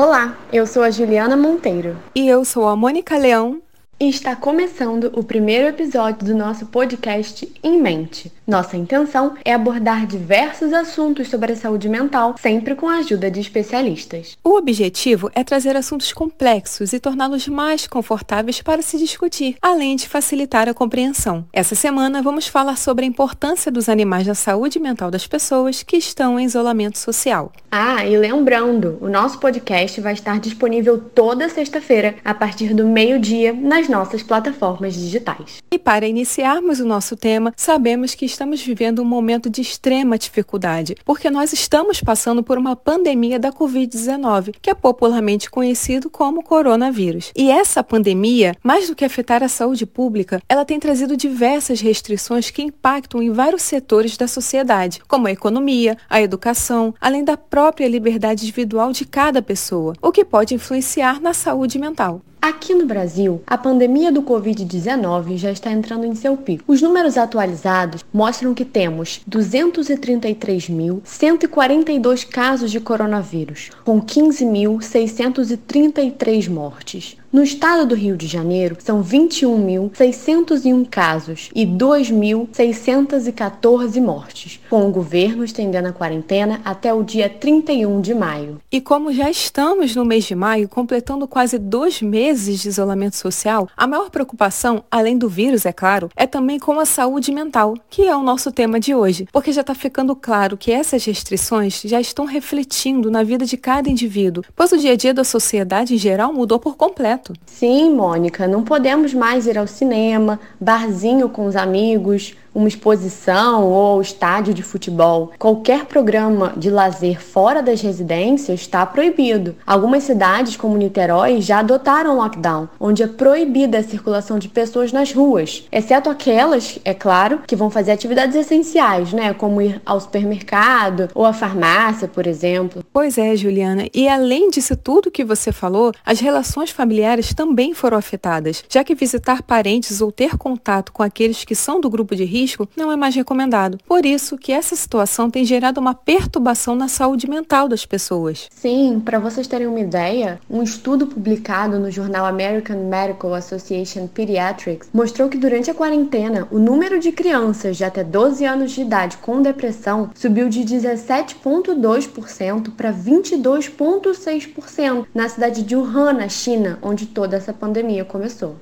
[0.00, 1.96] Olá, eu sou a Juliana Monteiro.
[2.14, 3.60] E eu sou a Mônica Leão.
[4.00, 8.32] E está começando o primeiro episódio do nosso podcast Em Mente.
[8.46, 13.40] Nossa intenção é abordar diversos assuntos sobre a saúde mental, sempre com a ajuda de
[13.40, 14.38] especialistas.
[14.44, 20.08] O objetivo é trazer assuntos complexos e torná-los mais confortáveis para se discutir, além de
[20.08, 21.44] facilitar a compreensão.
[21.52, 25.96] Essa semana vamos falar sobre a importância dos animais na saúde mental das pessoas que
[25.96, 27.50] estão em isolamento social.
[27.68, 33.52] Ah, e lembrando, o nosso podcast vai estar disponível toda sexta-feira, a partir do meio-dia,
[33.52, 35.58] nas nossas plataformas digitais.
[35.70, 40.94] E para iniciarmos o nosso tema, sabemos que estamos vivendo um momento de extrema dificuldade,
[41.04, 47.32] porque nós estamos passando por uma pandemia da Covid-19, que é popularmente conhecido como coronavírus.
[47.36, 52.50] E essa pandemia, mais do que afetar a saúde pública, ela tem trazido diversas restrições
[52.50, 57.88] que impactam em vários setores da sociedade, como a economia, a educação, além da própria
[57.88, 62.22] liberdade individual de cada pessoa, o que pode influenciar na saúde mental.
[62.40, 66.62] Aqui no Brasil, a pandemia do Covid-19 já está entrando em seu pico.
[66.68, 77.16] Os números atualizados mostram que temos 233.142 casos de coronavírus, com 15.633 mortes.
[77.30, 85.44] No estado do Rio de Janeiro, são 21.601 casos e 2.614 mortes, com o governo
[85.44, 88.58] estendendo a quarentena até o dia 31 de maio.
[88.72, 93.68] E como já estamos no mês de maio, completando quase dois meses de isolamento social,
[93.76, 98.06] a maior preocupação, além do vírus, é claro, é também com a saúde mental, que
[98.06, 102.00] é o nosso tema de hoje, porque já está ficando claro que essas restrições já
[102.00, 105.98] estão refletindo na vida de cada indivíduo, pois o dia a dia da sociedade em
[105.98, 107.34] geral mudou por completo certo?
[107.46, 114.02] Sim, Mônica, não podemos mais ir ao cinema, barzinho com os amigos, uma exposição ou
[114.02, 115.30] estádio de futebol.
[115.38, 119.54] Qualquer programa de lazer fora das residências está proibido.
[119.64, 125.12] Algumas cidades, como Niterói, já adotaram lockdown, onde é proibida a circulação de pessoas nas
[125.12, 131.08] ruas, exceto aquelas, é claro, que vão fazer atividades essenciais, né, como ir ao supermercado
[131.14, 132.84] ou à farmácia, por exemplo.
[132.92, 137.96] Pois é, Juliana, e além disso tudo que você falou, as relações familiares também foram
[137.96, 142.24] afetadas, já que visitar parentes ou ter contato com aqueles que são do grupo de
[142.24, 143.78] risco risco não é mais recomendado.
[143.86, 148.48] Por isso que essa situação tem gerado uma perturbação na saúde mental das pessoas.
[148.50, 154.88] Sim, para vocês terem uma ideia, um estudo publicado no jornal American Medical Association Pediatrics
[154.92, 159.18] mostrou que durante a quarentena, o número de crianças de até 12 anos de idade
[159.18, 167.36] com depressão subiu de 17,2% para 22,6% na cidade de Wuhan, na China, onde toda
[167.36, 168.56] essa pandemia começou.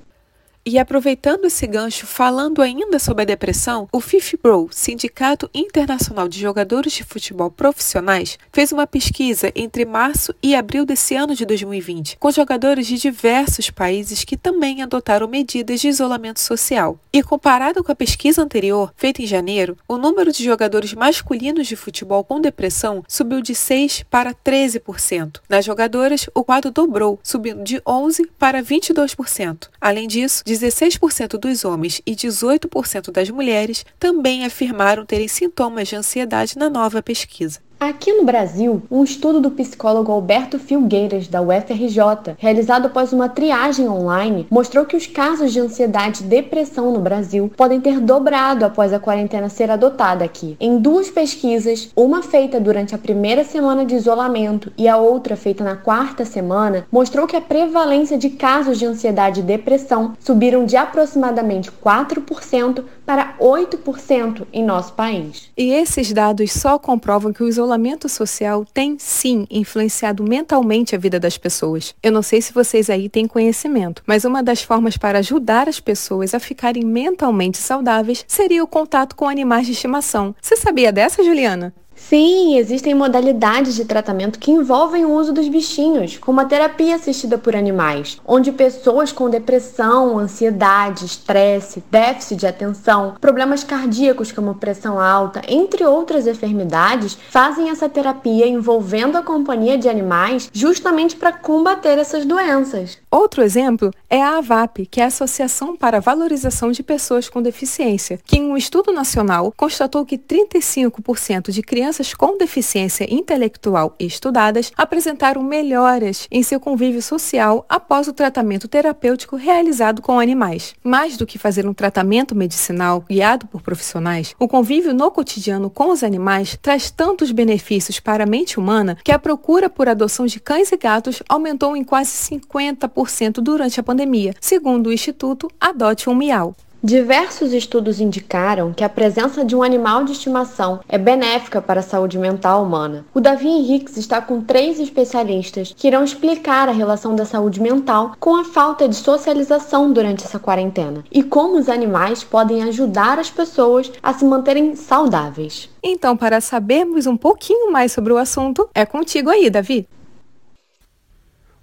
[0.68, 6.92] E aproveitando esse gancho, falando ainda sobre a depressão, o FIFPRO, Sindicato Internacional de Jogadores
[6.92, 12.32] de Futebol Profissionais, fez uma pesquisa entre março e abril desse ano de 2020, com
[12.32, 16.98] jogadores de diversos países que também adotaram medidas de isolamento social.
[17.12, 21.76] E comparado com a pesquisa anterior, feita em janeiro, o número de jogadores masculinos de
[21.76, 25.38] futebol com depressão subiu de 6 para 13%.
[25.48, 29.68] Nas jogadoras, o quadro dobrou, subindo de 11 para 22%.
[29.80, 36.58] Além disso, 16% dos homens e 18% das mulheres também afirmaram terem sintomas de ansiedade
[36.58, 37.65] na nova pesquisa.
[37.78, 43.86] Aqui no Brasil, um estudo do psicólogo Alberto Filgueiras, da UFRJ, realizado após uma triagem
[43.86, 48.94] online, mostrou que os casos de ansiedade e depressão no Brasil podem ter dobrado após
[48.94, 50.56] a quarentena ser adotada aqui.
[50.58, 55.62] Em duas pesquisas, uma feita durante a primeira semana de isolamento e a outra feita
[55.62, 60.78] na quarta semana, mostrou que a prevalência de casos de ansiedade e depressão subiram de
[60.78, 65.50] aproximadamente 4% para 8% em nosso país.
[65.56, 67.65] E esses dados só comprovam que o isolamento
[68.08, 71.94] social tem sim influenciado mentalmente a vida das pessoas.
[72.02, 75.80] Eu não sei se vocês aí têm conhecimento, mas uma das formas para ajudar as
[75.80, 80.34] pessoas a ficarem mentalmente saudáveis seria o contato com animais de estimação.
[80.40, 81.74] Você sabia dessa, Juliana?
[81.96, 87.38] Sim, existem modalidades de tratamento que envolvem o uso dos bichinhos, como a terapia assistida
[87.38, 95.00] por animais, onde pessoas com depressão, ansiedade, estresse, déficit de atenção, problemas cardíacos como pressão
[95.00, 101.98] alta, entre outras enfermidades, fazem essa terapia envolvendo a companhia de animais justamente para combater
[101.98, 102.98] essas doenças.
[103.10, 107.40] Outro exemplo é a AVAP, que é a Associação para a Valorização de Pessoas com
[107.40, 113.94] Deficiência, que em um estudo nacional constatou que 35% de crianças crianças com deficiência intelectual
[114.00, 120.74] estudadas apresentaram melhoras em seu convívio social após o tratamento terapêutico realizado com animais.
[120.82, 125.92] Mais do que fazer um tratamento medicinal guiado por profissionais, o convívio no cotidiano com
[125.92, 130.40] os animais traz tantos benefícios para a mente humana que a procura por adoção de
[130.40, 136.14] cães e gatos aumentou em quase 50% durante a pandemia, segundo o Instituto Adote um
[136.16, 136.56] Miau.
[136.86, 141.82] Diversos estudos indicaram que a presença de um animal de estimação é benéfica para a
[141.82, 143.04] saúde mental humana.
[143.12, 148.12] O Davi Henriques está com três especialistas que irão explicar a relação da saúde mental
[148.20, 153.30] com a falta de socialização durante essa quarentena e como os animais podem ajudar as
[153.30, 155.68] pessoas a se manterem saudáveis.
[155.82, 159.88] Então, para sabermos um pouquinho mais sobre o assunto, é contigo aí, Davi.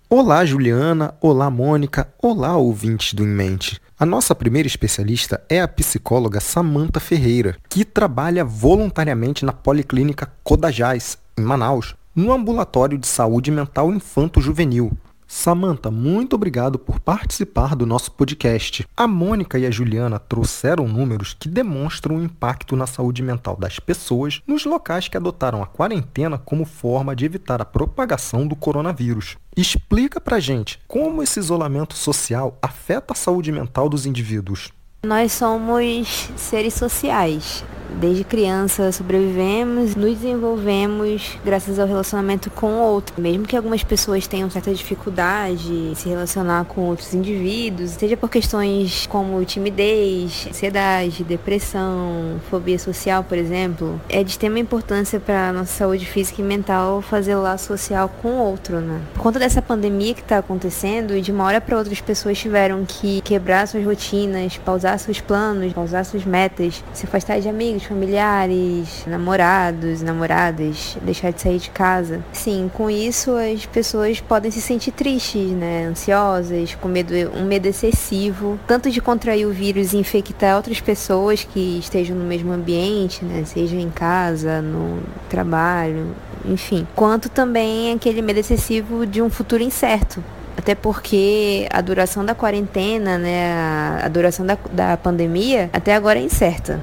[0.09, 1.15] Olá, Juliana.
[1.21, 2.13] Olá, Mônica.
[2.21, 3.82] Olá, ouvintes do Em Mente.
[4.03, 11.17] A nossa primeira especialista é a psicóloga Samanta Ferreira, que trabalha voluntariamente na Policlínica Codajás,
[11.37, 14.91] em Manaus, no ambulatório de saúde mental infanto-juvenil.
[15.35, 18.87] Samanta, muito obrigado por participar do nosso podcast.
[18.95, 23.79] A Mônica e a Juliana trouxeram números que demonstram o impacto na saúde mental das
[23.79, 29.35] pessoas nos locais que adotaram a quarentena como forma de evitar a propagação do coronavírus.
[29.57, 34.71] Explica pra gente como esse isolamento social afeta a saúde mental dos indivíduos.
[35.05, 37.65] Nós somos seres sociais.
[37.99, 43.21] Desde criança sobrevivemos, nos desenvolvemos graças ao relacionamento com o outro.
[43.21, 48.29] Mesmo que algumas pessoas tenham certa dificuldade em se relacionar com outros indivíduos, seja por
[48.29, 55.53] questões como timidez, ansiedade, depressão, fobia social, por exemplo, é de extrema importância para a
[55.53, 59.01] nossa saúde física e mental fazer laço social com o outro, né?
[59.13, 62.83] Por conta dessa pandemia que está acontecendo, de uma hora para outra as pessoas tiveram
[62.85, 69.05] que quebrar suas rotinas, pausar seus planos, pausar suas metas, se afastar de amigos, familiares,
[69.07, 72.23] namorados, namoradas, deixar de sair de casa.
[72.31, 75.85] Sim, com isso as pessoas podem se sentir tristes, né?
[75.85, 81.43] Ansiosas, com medo, um medo excessivo, tanto de contrair o vírus e infectar outras pessoas
[81.43, 83.43] que estejam no mesmo ambiente, né?
[83.45, 86.87] Seja em casa, no trabalho, enfim.
[86.95, 90.23] Quanto também aquele medo excessivo de um futuro incerto.
[90.63, 93.51] Até porque a duração da quarentena, né,
[94.01, 96.81] a, duração da, da pandemia, até agora é incerta.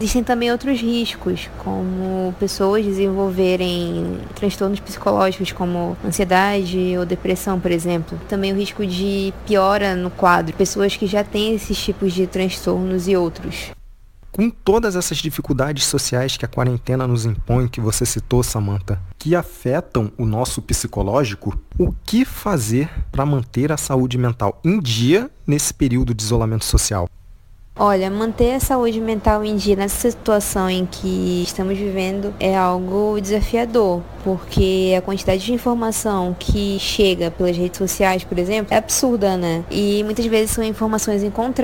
[0.00, 8.18] Existem também outros riscos, como pessoas desenvolverem transtornos psicológicos como ansiedade ou depressão, por exemplo.
[8.30, 13.06] Também o risco de piora no quadro, pessoas que já têm esses tipos de transtornos
[13.08, 13.72] e outros.
[14.32, 19.36] Com todas essas dificuldades sociais que a quarentena nos impõe, que você citou, Samantha, que
[19.36, 25.74] afetam o nosso psicológico, o que fazer para manter a saúde mental em dia nesse
[25.74, 27.06] período de isolamento social?
[27.74, 33.18] Olha, manter a saúde mental em dia nessa situação em que estamos vivendo é algo
[33.18, 39.38] desafiador, porque a quantidade de informação que chega pelas redes sociais, por exemplo, é absurda,
[39.38, 39.64] né?
[39.70, 41.22] E muitas vezes são informações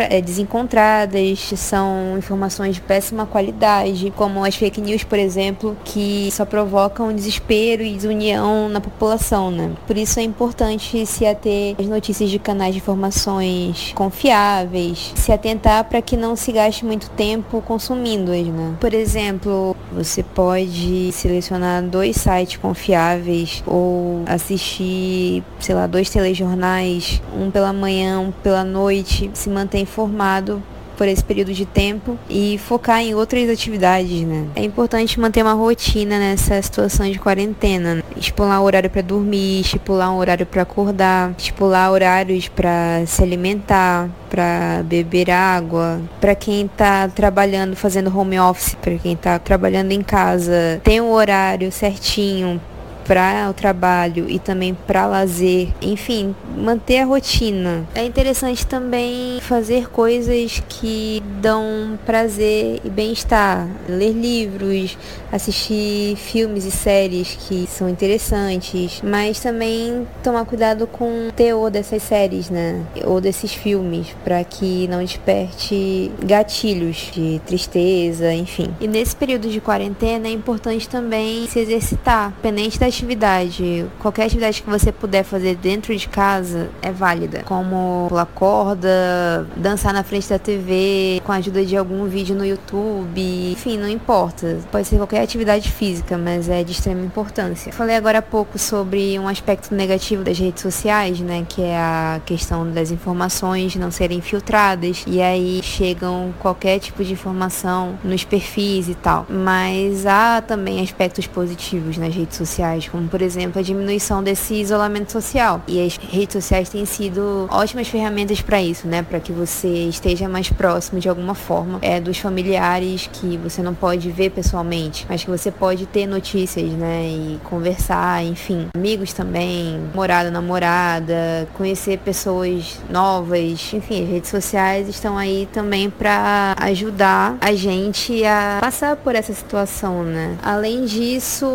[0.09, 6.47] é, desencontradas, são informações de péssima qualidade, como as fake news, por exemplo, que só
[6.47, 9.73] provocam desespero e desunião na população, né?
[9.87, 15.85] Por isso é importante se ater às notícias de canais de informações confiáveis, se atentar
[15.85, 18.77] para para que não se gaste muito tempo consumindo-as, né?
[18.79, 27.51] Por exemplo, você pode selecionar dois sites confiáveis ou assistir, sei lá, dois telejornais, um
[27.51, 30.63] pela manhã, um pela noite, se manter informado
[30.99, 34.49] por esse período de tempo e focar em outras atividades, né?
[34.57, 40.13] É importante manter uma rotina nessa situação de quarentena, estipular um horário para dormir, estipular
[40.13, 47.09] um horário para acordar, estipular horários para se alimentar, para beber água, para quem está
[47.09, 52.61] trabalhando fazendo home office, para quem está trabalhando em casa, tem um horário certinho
[53.09, 57.85] para o trabalho e também para lazer, enfim, manter a rotina.
[57.95, 64.99] É interessante também fazer coisas que dão prazer e bem-estar, ler livros,
[65.33, 72.03] assistir filmes e séries que são interessantes, mas também tomar cuidado com o teor dessas
[72.03, 72.85] séries, né?
[73.05, 78.69] Ou desses filmes, para que não desperte gatilhos de tristeza, enfim.
[78.79, 84.63] E nesse período de quarentena é importante também se exercitar, independente das atividade, qualquer atividade
[84.63, 90.29] que você puder fazer dentro de casa é válida, como pular corda, dançar na frente
[90.29, 94.59] da TV, com a ajuda de algum vídeo no YouTube, enfim, não importa.
[94.71, 97.73] Pode ser qualquer atividade física, mas é de extrema importância.
[97.73, 102.21] Falei agora há pouco sobre um aspecto negativo das redes sociais, né, que é a
[102.27, 108.89] questão das informações não serem filtradas e aí chegam qualquer tipo de informação nos perfis
[108.89, 109.27] e tal.
[109.29, 115.13] Mas há também aspectos positivos nas redes sociais, como por exemplo a diminuição desse isolamento
[115.13, 115.63] social.
[115.67, 120.29] E as redes sociais têm sido ótimas ferramentas para isso, né, para que você esteja
[120.29, 125.25] mais próximo de alguma forma é dos familiares que você não pode ver pessoalmente, mas
[125.25, 132.81] que você pode ter notícias, né, e conversar, enfim, amigos também, morada, namorada, conhecer pessoas
[132.91, 139.15] novas, enfim, as redes sociais estão aí também para ajudar a gente a passar por
[139.15, 140.37] essa situação, né?
[140.43, 141.47] Além disso,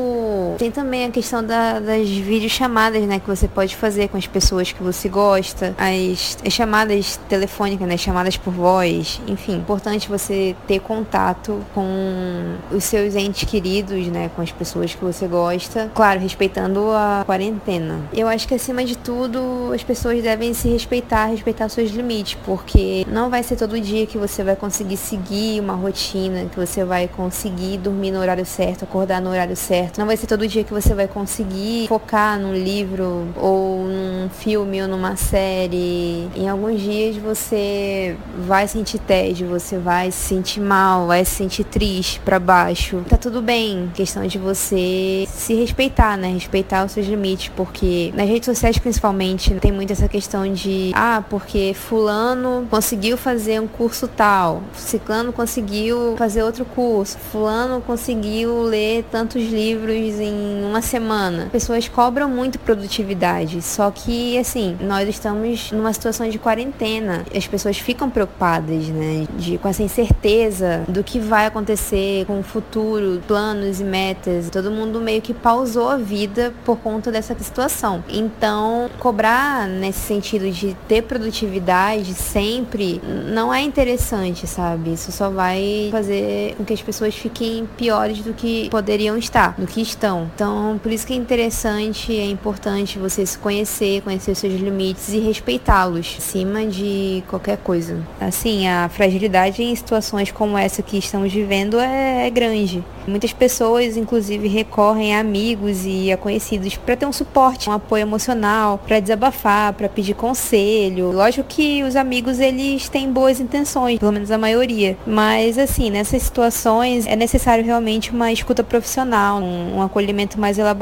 [0.58, 4.72] tem também a questão da, das videochamadas, né, que você pode fazer com as pessoas
[4.72, 10.80] que você gosta, as, as chamadas telefônicas, né, chamadas por voz, enfim, importante você ter
[10.80, 16.92] contato com os seus entes queridos, né, com as pessoas que você gosta, claro, respeitando
[16.92, 18.00] a quarentena.
[18.14, 23.06] Eu acho que acima de tudo, as pessoas devem se respeitar, respeitar seus limites, porque
[23.08, 27.08] não vai ser todo dia que você vai conseguir seguir uma rotina, que você vai
[27.08, 29.98] conseguir dormir no horário certo, acordar no horário certo.
[29.98, 34.82] Não vai ser todo dia que você vai conseguir focar num livro ou num filme
[34.82, 36.28] ou numa série.
[36.36, 38.16] Em alguns dias você
[38.46, 43.04] vai sentir tédio, você vai se sentir mal, vai se sentir triste, para baixo.
[43.08, 46.34] Tá tudo bem, questão de você se respeitar, né?
[46.34, 51.24] Respeitar os seus limites, porque nas redes sociais principalmente tem muito essa questão de ah,
[51.30, 59.04] porque fulano conseguiu fazer um curso tal, ciclano conseguiu fazer outro curso, fulano conseguiu ler
[59.12, 61.50] tantos livros em uma semana.
[61.52, 67.26] Pessoas cobram muito produtividade, só que assim, nós estamos numa situação de quarentena.
[67.36, 72.44] As pessoas ficam preocupadas, né, de com essa incerteza do que vai acontecer com o
[72.44, 74.52] futuro, planos e metas.
[74.52, 78.04] Todo mundo meio que pausou a vida por conta dessa situação.
[78.08, 83.02] Então, cobrar nesse sentido de ter produtividade sempre
[83.34, 84.94] não é interessante, sabe?
[84.94, 89.66] Isso só vai fazer com que as pessoas fiquem piores do que poderiam estar, do
[89.66, 90.30] que estão.
[90.36, 95.14] Então, por isso que é interessante, é importante você se conhecer, conhecer os seus limites
[95.14, 98.06] e respeitá-los acima de qualquer coisa.
[98.20, 102.84] Assim, a fragilidade em situações como essa que estamos vivendo é, é grande.
[103.08, 108.02] Muitas pessoas, inclusive, recorrem a amigos e a conhecidos para ter um suporte, um apoio
[108.02, 111.12] emocional, para desabafar, para pedir conselho.
[111.12, 116.24] Lógico que os amigos eles têm boas intenções, pelo menos a maioria, mas assim, nessas
[116.24, 120.73] situações é necessário realmente uma escuta profissional, um, um acolhimento mais elaborado.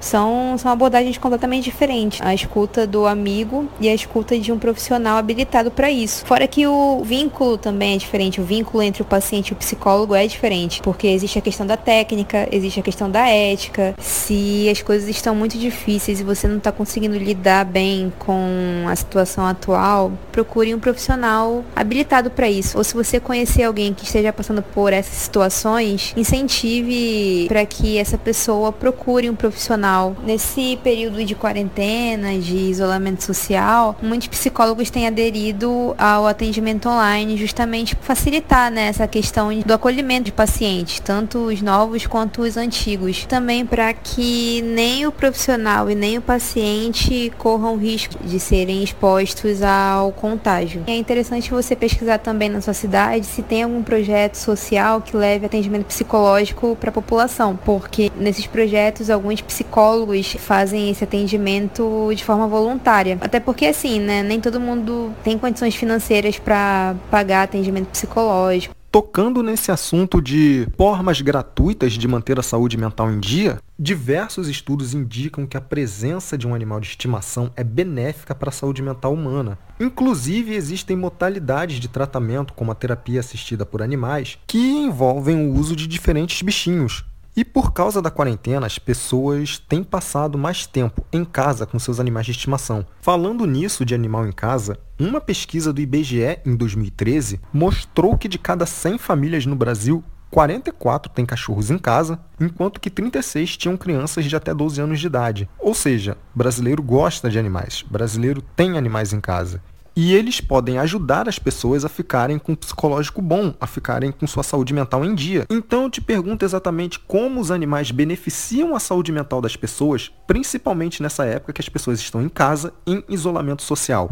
[0.00, 2.20] São, são abordagens completamente diferentes.
[2.20, 6.24] A escuta do amigo e a escuta de um profissional habilitado para isso.
[6.26, 10.14] Fora que o vínculo também é diferente, o vínculo entre o paciente e o psicólogo
[10.14, 13.94] é diferente, porque existe a questão da técnica, existe a questão da ética.
[13.98, 18.96] Se as coisas estão muito difíceis e você não está conseguindo lidar bem com a
[18.96, 22.76] situação atual, procure um profissional habilitado para isso.
[22.76, 28.18] Ou se você conhecer alguém que esteja passando por essas situações, incentive para que essa
[28.18, 30.16] pessoa procure um profissional.
[30.24, 37.94] Nesse período de quarentena, de isolamento social, muitos psicólogos têm aderido ao atendimento online justamente
[37.96, 43.24] para facilitar né, essa questão do acolhimento de pacientes, tanto os novos quanto os antigos.
[43.26, 49.62] Também para que nem o profissional e nem o paciente corram risco de serem expostos
[49.62, 50.84] ao contágio.
[50.86, 55.46] É interessante você pesquisar também na sua cidade se tem algum projeto social que leve
[55.46, 62.46] atendimento psicológico para a população, porque nesses projetos alguns psicólogos fazem esse atendimento de forma
[62.46, 63.16] voluntária.
[63.22, 68.74] Até porque assim, né, nem todo mundo tem condições financeiras para pagar atendimento psicológico.
[68.92, 74.94] Tocando nesse assunto de formas gratuitas de manter a saúde mental em dia, diversos estudos
[74.94, 79.12] indicam que a presença de um animal de estimação é benéfica para a saúde mental
[79.12, 79.58] humana.
[79.80, 85.74] Inclusive, existem modalidades de tratamento, como a terapia assistida por animais, que envolvem o uso
[85.74, 87.04] de diferentes bichinhos,
[87.36, 91.98] e por causa da quarentena, as pessoas têm passado mais tempo em casa com seus
[91.98, 92.86] animais de estimação.
[93.00, 98.38] Falando nisso de animal em casa, uma pesquisa do IBGE em 2013 mostrou que de
[98.38, 104.24] cada 100 famílias no Brasil, 44 têm cachorros em casa, enquanto que 36 tinham crianças
[104.24, 105.48] de até 12 anos de idade.
[105.58, 109.62] Ou seja, brasileiro gosta de animais, brasileiro tem animais em casa.
[109.96, 114.26] E eles podem ajudar as pessoas a ficarem com um psicológico bom, a ficarem com
[114.26, 115.46] sua saúde mental em dia.
[115.48, 121.02] Então eu te pergunto exatamente como os animais beneficiam a saúde mental das pessoas, principalmente
[121.02, 124.10] nessa época que as pessoas estão em casa em isolamento social.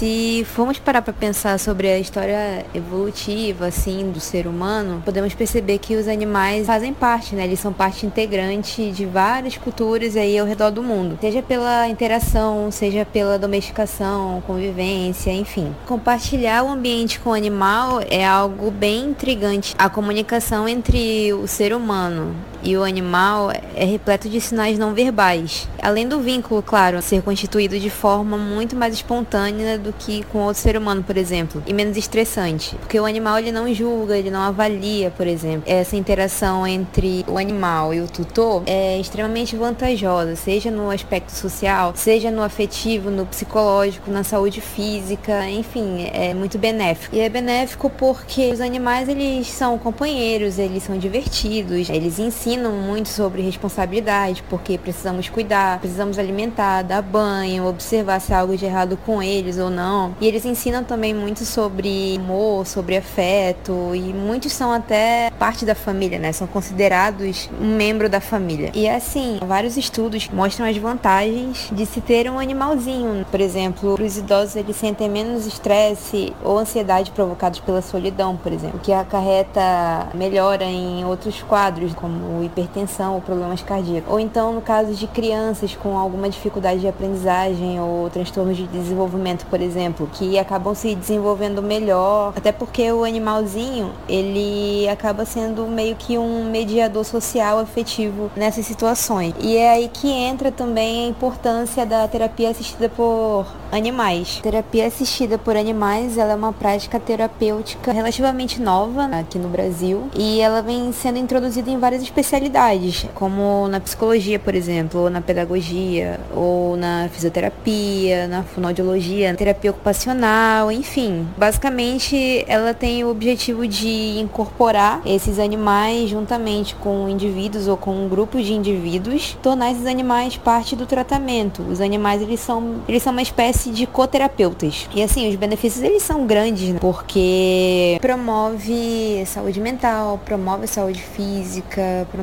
[0.00, 5.76] Se formos parar para pensar sobre a história evolutiva, assim, do ser humano, podemos perceber
[5.76, 7.44] que os animais fazem parte, né?
[7.44, 11.18] Eles são parte integrante de várias culturas aí ao redor do mundo.
[11.20, 15.76] Seja pela interação, seja pela domesticação, convivência, enfim.
[15.84, 19.74] Compartilhar o ambiente com o animal é algo bem intrigante.
[19.76, 25.68] A comunicação entre o ser humano e o animal é repleto de sinais não verbais.
[25.82, 30.60] Além do vínculo, claro, ser constituído de forma muito mais espontânea do que com outro
[30.60, 34.42] ser humano, por exemplo, e menos estressante, porque o animal ele não julga, ele não
[34.42, 35.62] avalia, por exemplo.
[35.66, 41.92] Essa interação entre o animal e o tutor é extremamente vantajosa, seja no aspecto social,
[41.96, 47.16] seja no afetivo, no psicológico, na saúde física, enfim, é muito benéfico.
[47.16, 52.72] E é benéfico porque os animais eles são companheiros, eles são divertidos, eles ensinam ensinam
[52.72, 58.64] muito sobre responsabilidade, porque precisamos cuidar, precisamos alimentar, dar banho, observar se há algo de
[58.64, 60.14] errado com eles ou não.
[60.20, 65.76] E eles ensinam também muito sobre amor, sobre afeto, e muitos são até parte da
[65.76, 66.32] família, né?
[66.32, 68.72] São considerados um membro da família.
[68.74, 73.24] E assim, vários estudos mostram as vantagens de se ter um animalzinho.
[73.30, 78.80] Por exemplo, os idosos eles sentem menos estresse ou ansiedade provocados pela solidão, por exemplo,
[78.80, 84.10] que acarreta melhora em outros quadros, como hipertensão ou problemas cardíacos.
[84.10, 89.46] Ou então, no caso de crianças com alguma dificuldade de aprendizagem ou transtornos de desenvolvimento,
[89.46, 95.96] por exemplo, que acabam se desenvolvendo melhor, até porque o animalzinho, ele acaba sendo meio
[95.96, 99.34] que um mediador social afetivo nessas situações.
[99.40, 104.38] E é aí que entra também a importância da terapia assistida por animais.
[104.40, 110.08] A terapia assistida por animais, ela é uma prática terapêutica relativamente nova aqui no Brasil
[110.14, 115.10] e ela vem sendo introduzida em várias especialidades especialidades, como na psicologia, por exemplo, ou
[115.10, 121.26] na pedagogia, ou na fisioterapia, na fonoaudiologia, terapia ocupacional, enfim.
[121.36, 128.08] Basicamente, ela tem o objetivo de incorporar esses animais juntamente com indivíduos ou com um
[128.08, 131.62] grupo de indivíduos, tornar esses animais parte do tratamento.
[131.62, 134.88] Os animais, eles são, eles são uma espécie de coterapeutas.
[134.94, 136.78] E assim, os benefícios, eles são grandes, né?
[136.80, 142.19] porque promove saúde mental, promove saúde física, promove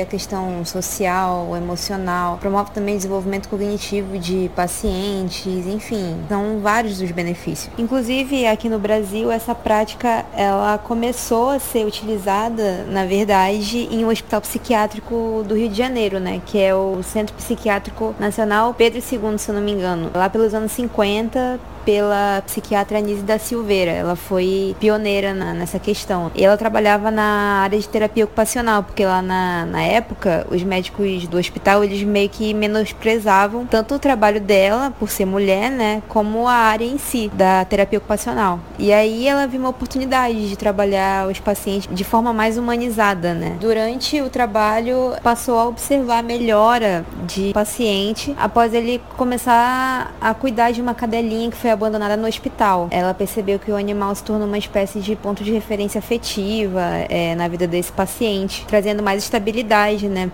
[0.00, 7.10] a questão social, emocional, promove também o desenvolvimento cognitivo de pacientes, enfim, são vários os
[7.10, 7.72] benefícios.
[7.78, 14.08] Inclusive, aqui no Brasil, essa prática ela começou a ser utilizada, na verdade, em um
[14.08, 19.38] hospital psiquiátrico do Rio de Janeiro, né, que é o Centro Psiquiátrico Nacional Pedro II,
[19.38, 20.10] se eu não me engano.
[20.14, 23.90] Lá pelos anos 50, pela psiquiatra Anise da Silveira.
[23.90, 26.30] Ela foi pioneira na, nessa questão.
[26.34, 31.26] E ela trabalhava na área de terapia ocupacional, porque lá na, na época, os médicos
[31.26, 36.46] do hospital, eles meio que menosprezavam tanto o trabalho dela, por ser mulher, né, como
[36.46, 38.60] a área em si, da terapia ocupacional.
[38.78, 43.56] E aí ela viu uma oportunidade de trabalhar os pacientes de forma mais humanizada, né.
[43.60, 50.70] Durante o trabalho, passou a observar a melhora de paciente após ele começar a cuidar
[50.70, 52.88] de uma cadelinha que foi abandonada no hospital.
[52.90, 57.34] Ela percebeu que o animal se tornou uma espécie de ponto de referência afetiva é,
[57.34, 60.30] na vida desse paciente, trazendo mais estabilidade, né,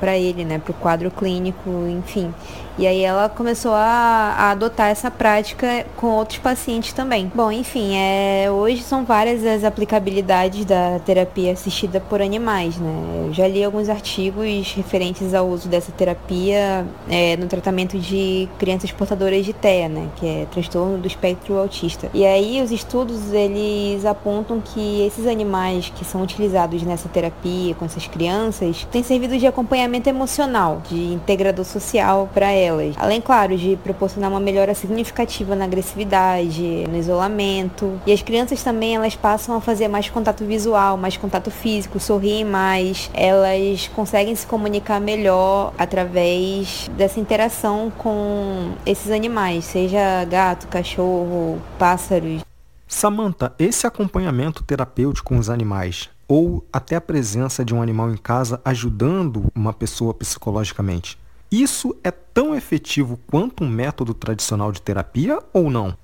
[0.00, 2.32] para ele, né, pro quadro clínico, enfim.
[2.78, 7.30] E aí ela começou a, a, adotar essa prática com outros pacientes também.
[7.34, 13.24] Bom, enfim, é, hoje são várias as aplicabilidades da terapia assistida por animais, né?
[13.26, 18.92] Eu já li alguns artigos referentes ao uso dessa terapia é, no tratamento de crianças
[18.92, 20.08] portadoras de TEA, né?
[20.14, 22.08] Que é transtorno do espectro autista.
[22.14, 27.84] E aí os estudos, eles apontam que esses animais que são utilizados nessa terapia com
[27.84, 33.76] essas crianças têm servido de acompanhamento emocional, de integrador social para elas Além, claro, de
[33.82, 38.00] proporcionar uma melhora significativa na agressividade, no isolamento.
[38.06, 42.44] E as crianças também, elas passam a fazer mais contato visual, mais contato físico, sorriem
[42.44, 43.10] mais.
[43.14, 52.42] Elas conseguem se comunicar melhor através dessa interação com esses animais, seja gato, cachorro, pássaros.
[52.86, 58.16] Samantha, esse acompanhamento terapêutico com os animais ou até a presença de um animal em
[58.16, 61.18] casa ajudando uma pessoa psicologicamente
[61.50, 65.96] isso é tão efetivo quanto um método tradicional de terapia ou não?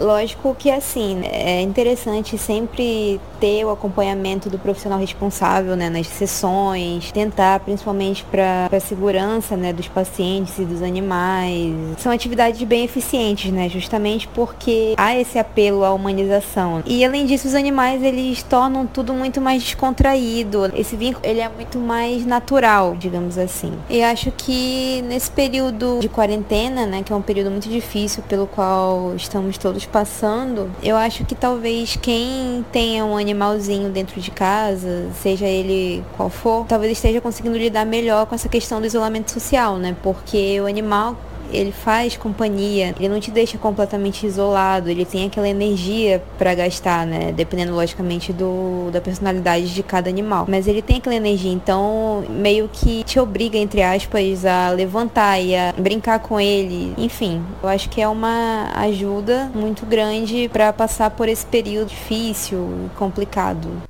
[0.00, 7.10] Lógico que assim, é interessante sempre ter o acompanhamento do profissional responsável né, nas sessões,
[7.10, 11.74] tentar principalmente para a segurança né, dos pacientes e dos animais.
[11.98, 16.82] São atividades bem eficientes, né, justamente porque há esse apelo à humanização.
[16.86, 20.70] E além disso, os animais eles tornam tudo muito mais descontraído.
[20.74, 23.72] Esse vínculo ele é muito mais natural, digamos assim.
[23.90, 28.46] E acho que nesse período de quarentena, né, que é um período muito difícil pelo
[28.46, 35.08] qual estamos todos passando, eu acho que talvez quem tenha um animalzinho dentro de casa,
[35.22, 39.76] seja ele qual for, talvez esteja conseguindo lidar melhor com essa questão do isolamento social,
[39.76, 39.96] né?
[40.02, 41.16] Porque o animal
[41.52, 47.06] ele faz companhia, ele não te deixa completamente isolado, ele tem aquela energia para gastar,
[47.06, 47.32] né?
[47.32, 50.46] Dependendo logicamente do da personalidade de cada animal.
[50.48, 55.54] Mas ele tem aquela energia, então meio que te obriga entre aspas a levantar e
[55.54, 56.94] a brincar com ele.
[56.96, 62.90] Enfim, eu acho que é uma ajuda muito grande para passar por esse período difícil,
[62.96, 63.87] complicado.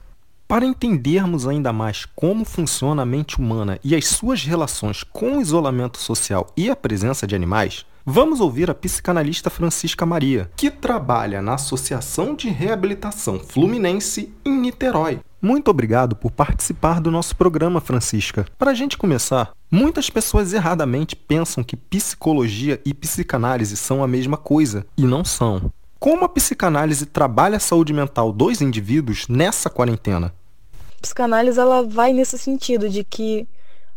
[0.49, 5.43] Para entendermos ainda mais como funciona a mente humana e as suas relações com o
[5.43, 11.43] isolamento social e a presença de animais, vamos ouvir a psicanalista Francisca Maria, que trabalha
[11.43, 15.21] na Associação de Reabilitação Fluminense em Niterói.
[15.41, 18.47] Muito obrigado por participar do nosso programa, Francisca.
[18.57, 24.39] Para a gente começar, muitas pessoas erradamente pensam que psicologia e psicanálise são a mesma
[24.39, 25.71] coisa, e não são.
[25.99, 30.33] Como a psicanálise trabalha a saúde mental dos indivíduos nessa quarentena?
[31.01, 33.49] Psicanálise ela vai nesse sentido de que,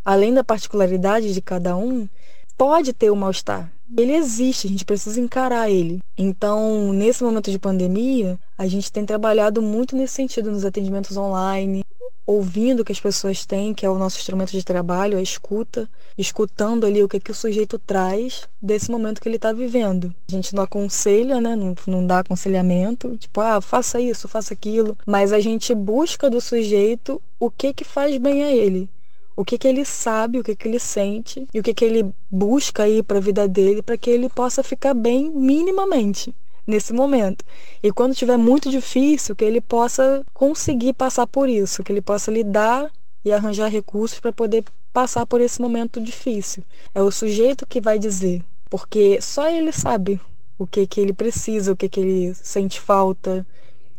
[0.04, 2.08] além da particularidade de cada um,
[2.56, 3.72] pode ter o mal-estar.
[3.96, 6.00] Ele existe, a gente precisa encarar ele.
[6.16, 11.84] Então, nesse momento de pandemia, a gente tem trabalhado muito nesse sentido nos atendimentos online,
[12.26, 15.88] ouvindo o que as pessoas têm, que é o nosso instrumento de trabalho, a escuta,
[16.16, 20.14] escutando ali o que, que o sujeito traz desse momento que ele está vivendo.
[20.28, 21.56] A gente não aconselha, né?
[21.56, 26.40] Não, não dá aconselhamento, tipo, ah, faça isso, faça aquilo, mas a gente busca do
[26.40, 28.88] sujeito o que que faz bem a ele.
[29.36, 32.12] O que, que ele sabe, o que, que ele sente e o que, que ele
[32.30, 36.34] busca aí para a vida dele para que ele possa ficar bem minimamente
[36.66, 37.44] nesse momento.
[37.82, 42.30] E quando tiver muito difícil, que ele possa conseguir passar por isso, que ele possa
[42.30, 42.90] lidar
[43.24, 46.62] e arranjar recursos para poder passar por esse momento difícil.
[46.94, 50.20] É o sujeito que vai dizer, porque só ele sabe
[50.58, 53.46] o que que ele precisa, o que que ele sente falta,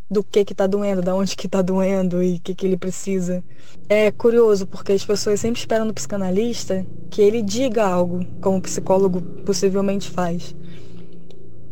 [0.10, 2.78] do que que tá doendo, da onde que tá doendo e o que que ele
[2.78, 3.44] precisa.
[3.90, 8.62] É curioso porque as pessoas sempre esperam no psicanalista que ele diga algo, como o
[8.62, 10.56] psicólogo possivelmente faz.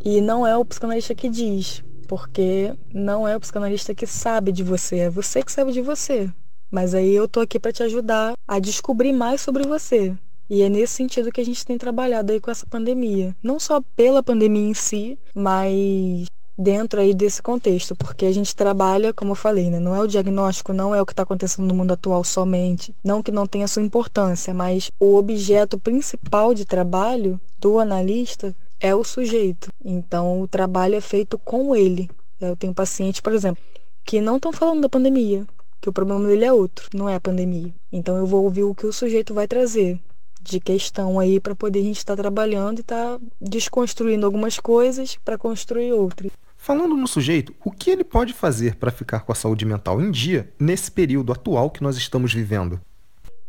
[0.04, 4.64] E não é o psicanalista que diz, porque não é o psicanalista que sabe de
[4.64, 6.30] você, é você que sabe de você.
[6.72, 10.16] Mas aí eu tô aqui para te ajudar a descobrir mais sobre você.
[10.50, 13.36] E é nesse sentido que a gente tem trabalhado aí com essa pandemia.
[13.42, 16.26] Não só pela pandemia em si, mas
[16.58, 19.80] dentro aí desse contexto, porque a gente trabalha, como eu falei, né?
[19.80, 23.24] não é o diagnóstico, não é o que está acontecendo no mundo atual somente, não
[23.24, 29.04] que não tenha sua importância, mas o objeto principal de trabalho do analista é o
[29.04, 29.70] sujeito.
[29.84, 32.10] Então, o trabalho é feito com ele.
[32.40, 33.62] Eu tenho pacientes, por exemplo,
[34.04, 35.46] que não estão falando da pandemia,
[35.80, 37.74] que o problema dele é outro, não é a pandemia.
[37.92, 40.00] Então, eu vou ouvir o que o sujeito vai trazer
[40.42, 44.60] de questão aí para poder a gente estar tá trabalhando e estar tá desconstruindo algumas
[44.60, 46.32] coisas para construir outras.
[46.58, 50.12] Falando no sujeito, o que ele pode fazer para ficar com a saúde mental em
[50.12, 52.80] dia nesse período atual que nós estamos vivendo?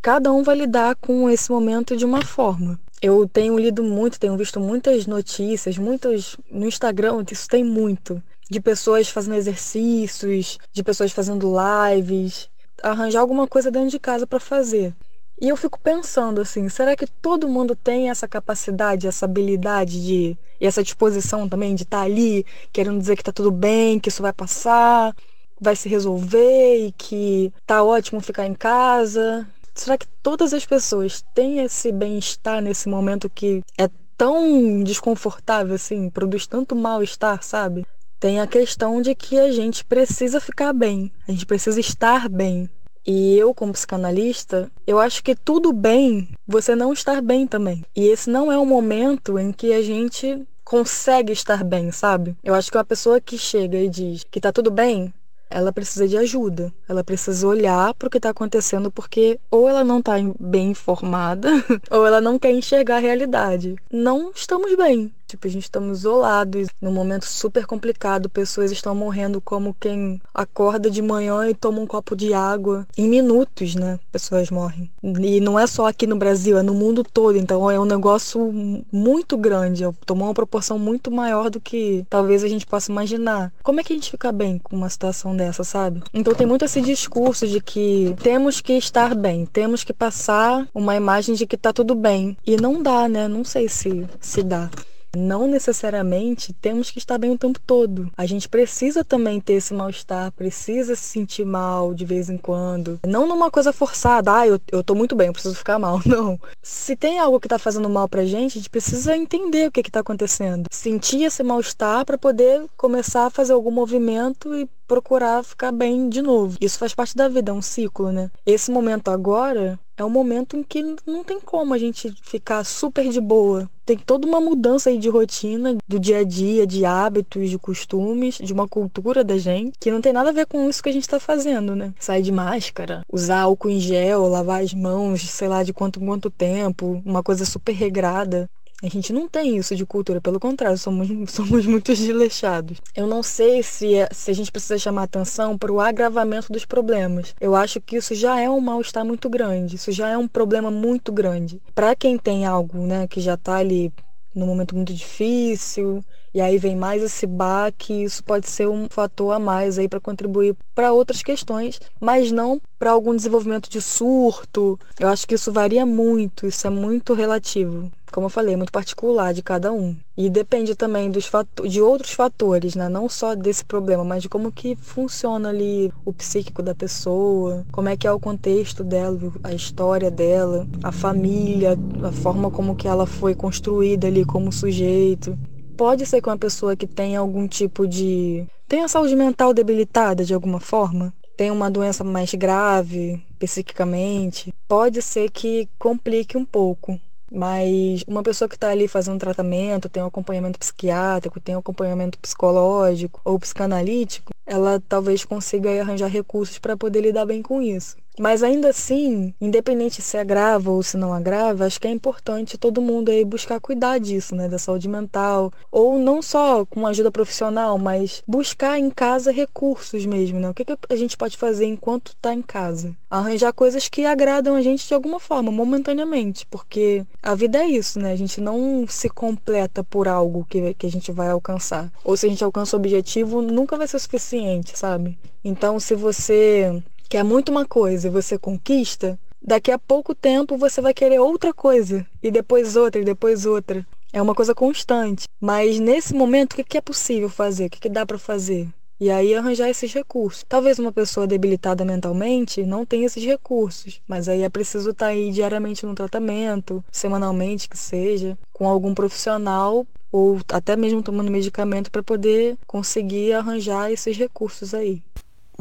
[0.01, 2.81] Cada um vai lidar com esse momento de uma forma.
[3.01, 8.61] Eu tenho lido muito, tenho visto muitas notícias, muitas no Instagram, isso tem muito, de
[8.61, 12.49] pessoas fazendo exercícios, de pessoas fazendo lives,
[12.83, 14.95] arranjar alguma coisa dentro de casa para fazer.
[15.43, 20.39] E eu fico pensando assim, será que todo mundo tem essa capacidade, essa habilidade de
[20.61, 24.09] e essa disposição também de estar tá ali querendo dizer que tá tudo bem, que
[24.09, 25.13] isso vai passar,
[25.61, 29.45] vai se resolver e que tá ótimo ficar em casa?
[29.75, 36.09] Será que todas as pessoas têm esse bem-estar nesse momento que é tão desconfortável assim,
[36.09, 37.85] produz tanto mal-estar, sabe?
[38.21, 42.71] Tem a questão de que a gente precisa ficar bem, a gente precisa estar bem.
[43.07, 47.85] E eu, como psicanalista, eu acho que tudo bem você não estar bem também.
[47.97, 52.37] E esse não é o momento em que a gente consegue estar bem, sabe?
[52.43, 55.13] Eu acho que uma pessoa que chega e diz que tá tudo bem,
[55.53, 56.73] ela precisa de ajuda.
[56.89, 61.51] Ela precisa olhar para o que está acontecendo porque ou ela não está bem informada
[61.91, 63.77] ou ela não quer enxergar a realidade.
[63.91, 65.13] Não estamos bem.
[65.33, 68.29] Tipo, a gente estamos isolados num momento super complicado.
[68.29, 72.87] Pessoas estão morrendo como quem acorda de manhã e toma um copo de água.
[72.99, 73.99] Em minutos, né?
[74.13, 74.91] Pessoas morrem.
[75.03, 77.39] E não é só aqui no Brasil, é no mundo todo.
[77.39, 78.53] Então é um negócio
[78.93, 79.85] muito grande.
[80.05, 83.51] Tomou uma proporção muito maior do que talvez a gente possa imaginar.
[83.63, 86.03] Como é que a gente fica bem com uma situação dessa, sabe?
[86.13, 90.95] Então tem muito esse discurso de que temos que estar bem, temos que passar uma
[90.95, 92.37] imagem de que tá tudo bem.
[92.47, 93.27] E não dá, né?
[93.27, 94.69] Não sei se se dá.
[95.17, 98.11] Não necessariamente temos que estar bem o tempo todo.
[98.17, 102.99] A gente precisa também ter esse mal-estar, precisa se sentir mal de vez em quando.
[103.07, 106.01] Não numa coisa forçada, ah, eu, eu tô muito bem, eu preciso ficar mal.
[106.07, 106.41] Não.
[106.63, 109.83] Se tem algo que tá fazendo mal pra gente, a gente precisa entender o que
[109.83, 110.67] que tá acontecendo.
[110.71, 116.23] Sentir esse mal-estar para poder começar a fazer algum movimento e procurar ficar bem de
[116.23, 116.57] novo.
[116.61, 118.31] Isso faz parte da vida, é um ciclo, né?
[118.45, 123.09] Esse momento agora é um momento em que não tem como a gente ficar super
[123.09, 123.71] de boa.
[123.85, 128.37] Tem toda uma mudança aí de rotina, do dia a dia, de hábitos, de costumes,
[128.37, 130.93] de uma cultura da gente, que não tem nada a ver com isso que a
[130.93, 131.93] gente tá fazendo, né?
[131.99, 136.31] Sair de máscara, usar álcool em gel, lavar as mãos, sei lá de quanto quanto
[136.31, 138.49] tempo, uma coisa super regrada.
[138.83, 142.79] A gente não tem isso de cultura, pelo contrário, somos, somos muito desleixados.
[142.97, 146.65] Eu não sei se, é, se a gente precisa chamar atenção para o agravamento dos
[146.65, 147.33] problemas.
[147.41, 150.69] Eu acho que isso já é um mal-estar muito grande, isso já é um problema
[150.69, 151.63] muito grande.
[151.73, 153.93] Para quem tem algo né, que já está ali
[154.35, 156.03] num momento muito difícil,
[156.35, 160.01] e aí vem mais esse baque, isso pode ser um fator a mais aí para
[160.01, 164.81] contribuir para outras questões, mas não para algum desenvolvimento de surto.
[164.99, 167.93] Eu acho que isso varia muito, isso é muito relativo.
[168.13, 169.97] Como eu falei, muito particular de cada um.
[170.15, 171.31] E depende também dos
[171.65, 172.87] de outros fatores, né?
[172.87, 177.89] Não só desse problema, mas de como que funciona ali o psíquico da pessoa, como
[177.89, 182.87] é que é o contexto dela, a história dela, a família, a forma como que
[182.87, 185.37] ela foi construída ali como sujeito.
[185.75, 188.47] Pode ser que uma pessoa que tem algum tipo de.
[188.69, 195.01] tem a saúde mental debilitada de alguma forma, tem uma doença mais grave psiquicamente, pode
[195.01, 197.01] ser que complique um pouco.
[197.35, 202.19] Mas uma pessoa que está ali fazendo tratamento, tem um acompanhamento psiquiátrico, tem um acompanhamento
[202.19, 207.97] psicológico ou psicanalítico, ela talvez consiga arranjar recursos para poder lidar bem com isso.
[208.19, 212.83] Mas ainda assim, independente se agrava ou se não agrava, acho que é importante todo
[212.83, 217.79] mundo aí buscar cuidar disso, né, da saúde mental, ou não só com ajuda profissional,
[217.79, 220.51] mas buscar em casa recursos mesmo, né?
[220.51, 222.95] O que, que a gente pode fazer enquanto está em casa?
[223.11, 227.99] Arranjar coisas que agradam a gente de alguma forma, momentaneamente, porque a vida é isso,
[227.99, 228.13] né?
[228.13, 231.91] A gente não se completa por algo que, que a gente vai alcançar.
[232.05, 235.19] Ou se a gente alcança o objetivo, nunca vai ser suficiente, sabe?
[235.45, 240.57] Então, se você que é muito uma coisa e você conquista, daqui a pouco tempo
[240.57, 243.87] você vai querer outra coisa, e depois outra, e depois outra.
[244.15, 245.29] É uma coisa constante.
[245.39, 247.67] Mas nesse momento, o que é possível fazer?
[247.67, 248.67] O que dá para fazer?
[248.99, 250.43] E aí arranjar esses recursos.
[250.49, 255.13] Talvez uma pessoa debilitada mentalmente não tenha esses recursos, mas aí é preciso estar tá
[255.13, 261.91] aí diariamente no tratamento, semanalmente que seja, com algum profissional ou até mesmo tomando medicamento
[261.91, 265.03] para poder conseguir arranjar esses recursos aí.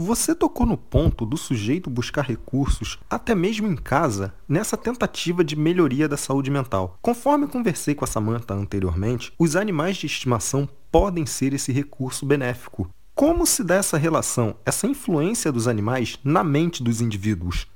[0.03, 5.55] Você tocou no ponto do sujeito buscar recursos, até mesmo em casa, nessa tentativa de
[5.55, 6.97] melhoria da saúde mental.
[7.03, 12.89] Conforme conversei com a Samantha anteriormente, os animais de estimação podem ser esse recurso benéfico.
[13.13, 17.67] Como se dá essa relação, essa influência dos animais na mente dos indivíduos?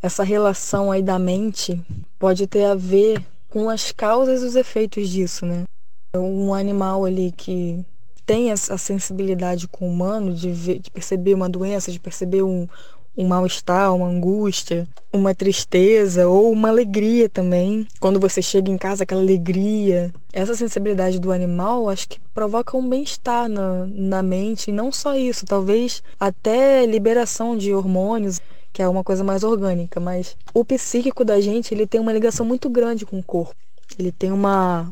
[0.00, 1.84] Essa relação aí da mente
[2.16, 5.64] pode ter a ver com as causas e os efeitos disso, né?
[6.14, 7.84] Um animal ali que
[8.24, 12.66] tem essa sensibilidade com o humano de, ver, de perceber uma doença, de perceber um,
[13.16, 17.86] um mal-estar, uma angústia, uma tristeza ou uma alegria também.
[18.00, 20.12] Quando você chega em casa, aquela alegria.
[20.32, 24.70] Essa sensibilidade do animal acho que provoca um bem-estar na, na mente.
[24.70, 28.40] E não só isso, talvez até liberação de hormônios
[28.72, 32.46] que é uma coisa mais orgânica, mas o psíquico da gente, ele tem uma ligação
[32.46, 33.54] muito grande com o corpo.
[33.98, 34.90] Ele tem uma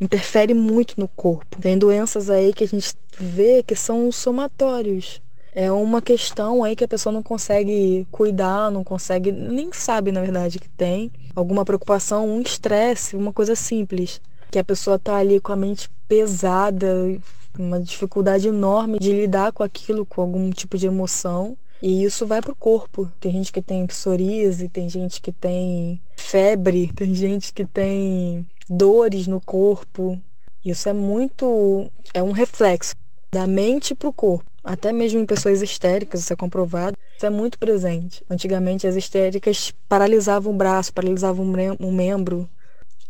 [0.00, 1.60] interfere muito no corpo.
[1.60, 5.20] Tem doenças aí que a gente vê que são somatórios.
[5.54, 10.20] É uma questão aí que a pessoa não consegue cuidar, não consegue, nem sabe na
[10.20, 11.10] verdade que tem.
[11.34, 14.20] Alguma preocupação, um estresse, uma coisa simples.
[14.50, 17.18] Que a pessoa tá ali com a mente pesada,
[17.58, 21.56] uma dificuldade enorme de lidar com aquilo, com algum tipo de emoção.
[21.82, 23.10] E isso vai pro corpo.
[23.20, 29.26] Tem gente que tem psoríase, tem gente que tem febre, tem gente que tem dores
[29.26, 30.20] no corpo.
[30.64, 31.90] Isso é muito.
[32.12, 32.94] é um reflexo
[33.30, 34.50] da mente para o corpo.
[34.64, 36.96] Até mesmo em pessoas histéricas, isso é comprovado.
[37.16, 38.24] Isso é muito presente.
[38.28, 41.46] Antigamente, as histéricas paralisavam o braço, paralisavam
[41.78, 42.48] um membro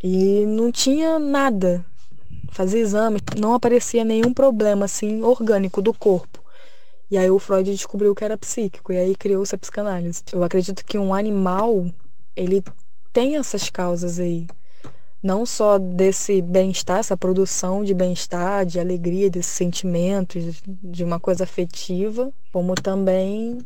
[0.02, 1.84] e não tinha nada.
[2.52, 6.44] fazia exame, não aparecia nenhum problema assim orgânico do corpo.
[7.10, 10.22] E aí o Freud descobriu que era psíquico e aí criou-se a psicanálise.
[10.32, 11.86] Eu acredito que um animal,
[12.34, 12.62] ele
[13.12, 14.46] tem essas causas aí.
[15.26, 21.42] Não só desse bem-estar, essa produção de bem-estar, de alegria, desses sentimentos, de uma coisa
[21.42, 23.58] afetiva, como também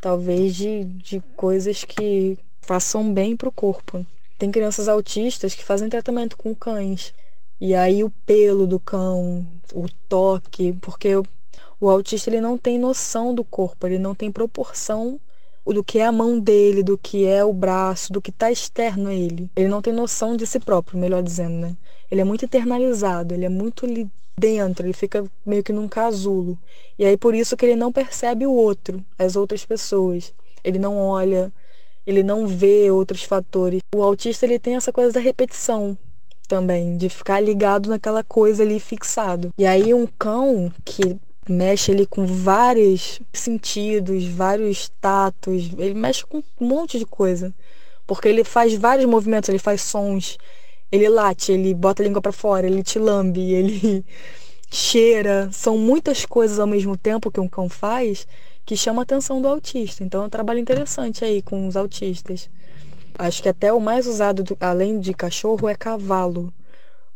[0.00, 4.04] talvez de, de coisas que façam bem para o corpo.
[4.36, 7.14] Tem crianças autistas que fazem tratamento com cães.
[7.60, 11.10] E aí o pelo do cão, o toque, porque
[11.80, 15.20] o autista ele não tem noção do corpo, ele não tem proporção
[15.72, 19.08] do que é a mão dele, do que é o braço, do que está externo
[19.08, 19.50] a ele.
[19.56, 21.76] Ele não tem noção de si próprio, melhor dizendo, né?
[22.10, 26.58] Ele é muito internalizado, ele é muito ali dentro, ele fica meio que num casulo.
[26.98, 30.34] E aí por isso que ele não percebe o outro, as outras pessoas.
[30.62, 31.52] Ele não olha,
[32.06, 33.80] ele não vê outros fatores.
[33.94, 35.96] O autista ele tem essa coisa da repetição
[36.46, 39.50] também, de ficar ligado naquela coisa ali fixado.
[39.56, 41.16] E aí um cão que
[41.48, 47.54] mexe ele com vários sentidos, vários tatos, ele mexe com um monte de coisa.
[48.06, 50.38] Porque ele faz vários movimentos, ele faz sons,
[50.92, 54.04] ele late, ele bota a língua para fora, ele te lambe, ele
[54.70, 55.48] cheira.
[55.52, 58.26] São muitas coisas ao mesmo tempo que um cão faz
[58.64, 60.04] que chama a atenção do autista.
[60.04, 62.48] Então é um trabalho interessante aí com os autistas.
[63.18, 66.52] Acho que até o mais usado, do, além de cachorro, é cavalo.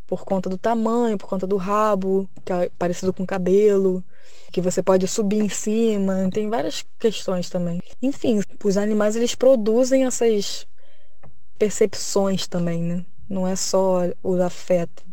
[0.07, 4.03] Por conta do tamanho, por conta do rabo, que é parecido com cabelo
[4.51, 7.81] que você pode subir em cima, tem várias questões também.
[8.01, 10.67] Enfim, os animais eles produzem essas
[11.57, 13.05] percepções também, né?
[13.29, 15.03] Não é só o afeto,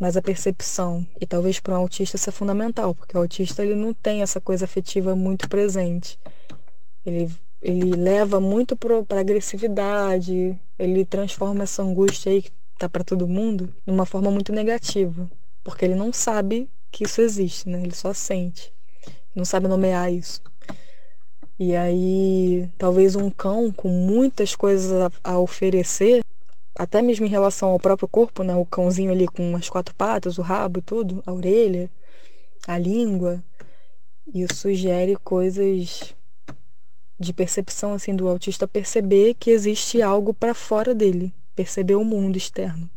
[0.00, 1.06] mas a percepção.
[1.20, 4.40] E talvez para um autista isso é fundamental, porque o autista ele não tem essa
[4.40, 6.18] coisa afetiva muito presente.
[7.04, 13.28] Ele, ele leva muito para agressividade, ele transforma essa angústia aí que tá para todo
[13.28, 15.30] mundo numa forma muito negativa,
[15.62, 17.82] porque ele não sabe que isso existe, né?
[17.82, 18.72] Ele só sente.
[19.34, 20.40] Não sabe nomear isso.
[21.58, 26.22] E aí, talvez um cão com muitas coisas a, a, oferecer,
[26.78, 28.54] até mesmo em relação ao próprio corpo, né?
[28.54, 31.90] O cãozinho ali com as quatro patas, o rabo e tudo, a orelha,
[32.66, 33.42] a língua.
[34.34, 36.14] Isso sugere coisas
[37.18, 42.36] de percepção assim do autista perceber que existe algo para fora dele, perceber o mundo
[42.36, 42.90] externo.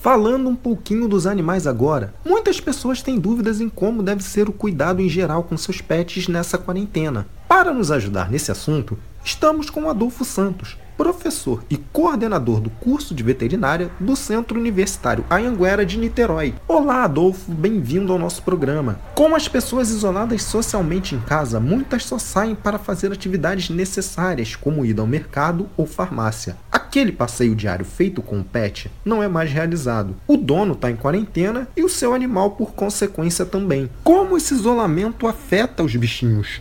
[0.00, 4.52] Falando um pouquinho dos animais agora, muitas pessoas têm dúvidas em como deve ser o
[4.52, 7.26] cuidado em geral com seus pets nessa quarentena.
[7.48, 13.22] Para nos ajudar nesse assunto, estamos com Adolfo Santos, professor e coordenador do curso de
[13.22, 16.54] veterinária do Centro Universitário Anhanguera de Niterói.
[16.66, 18.98] Olá, Adolfo, bem-vindo ao nosso programa.
[19.14, 24.84] Com as pessoas isoladas socialmente em casa, muitas só saem para fazer atividades necessárias, como
[24.84, 26.56] ir ao mercado ou farmácia.
[26.72, 30.16] Aquele passeio diário feito com o pet não é mais realizado.
[30.26, 33.90] O dono está em quarentena e o seu animal, por consequência, também.
[34.02, 36.60] Como esse isolamento afeta os bichinhos?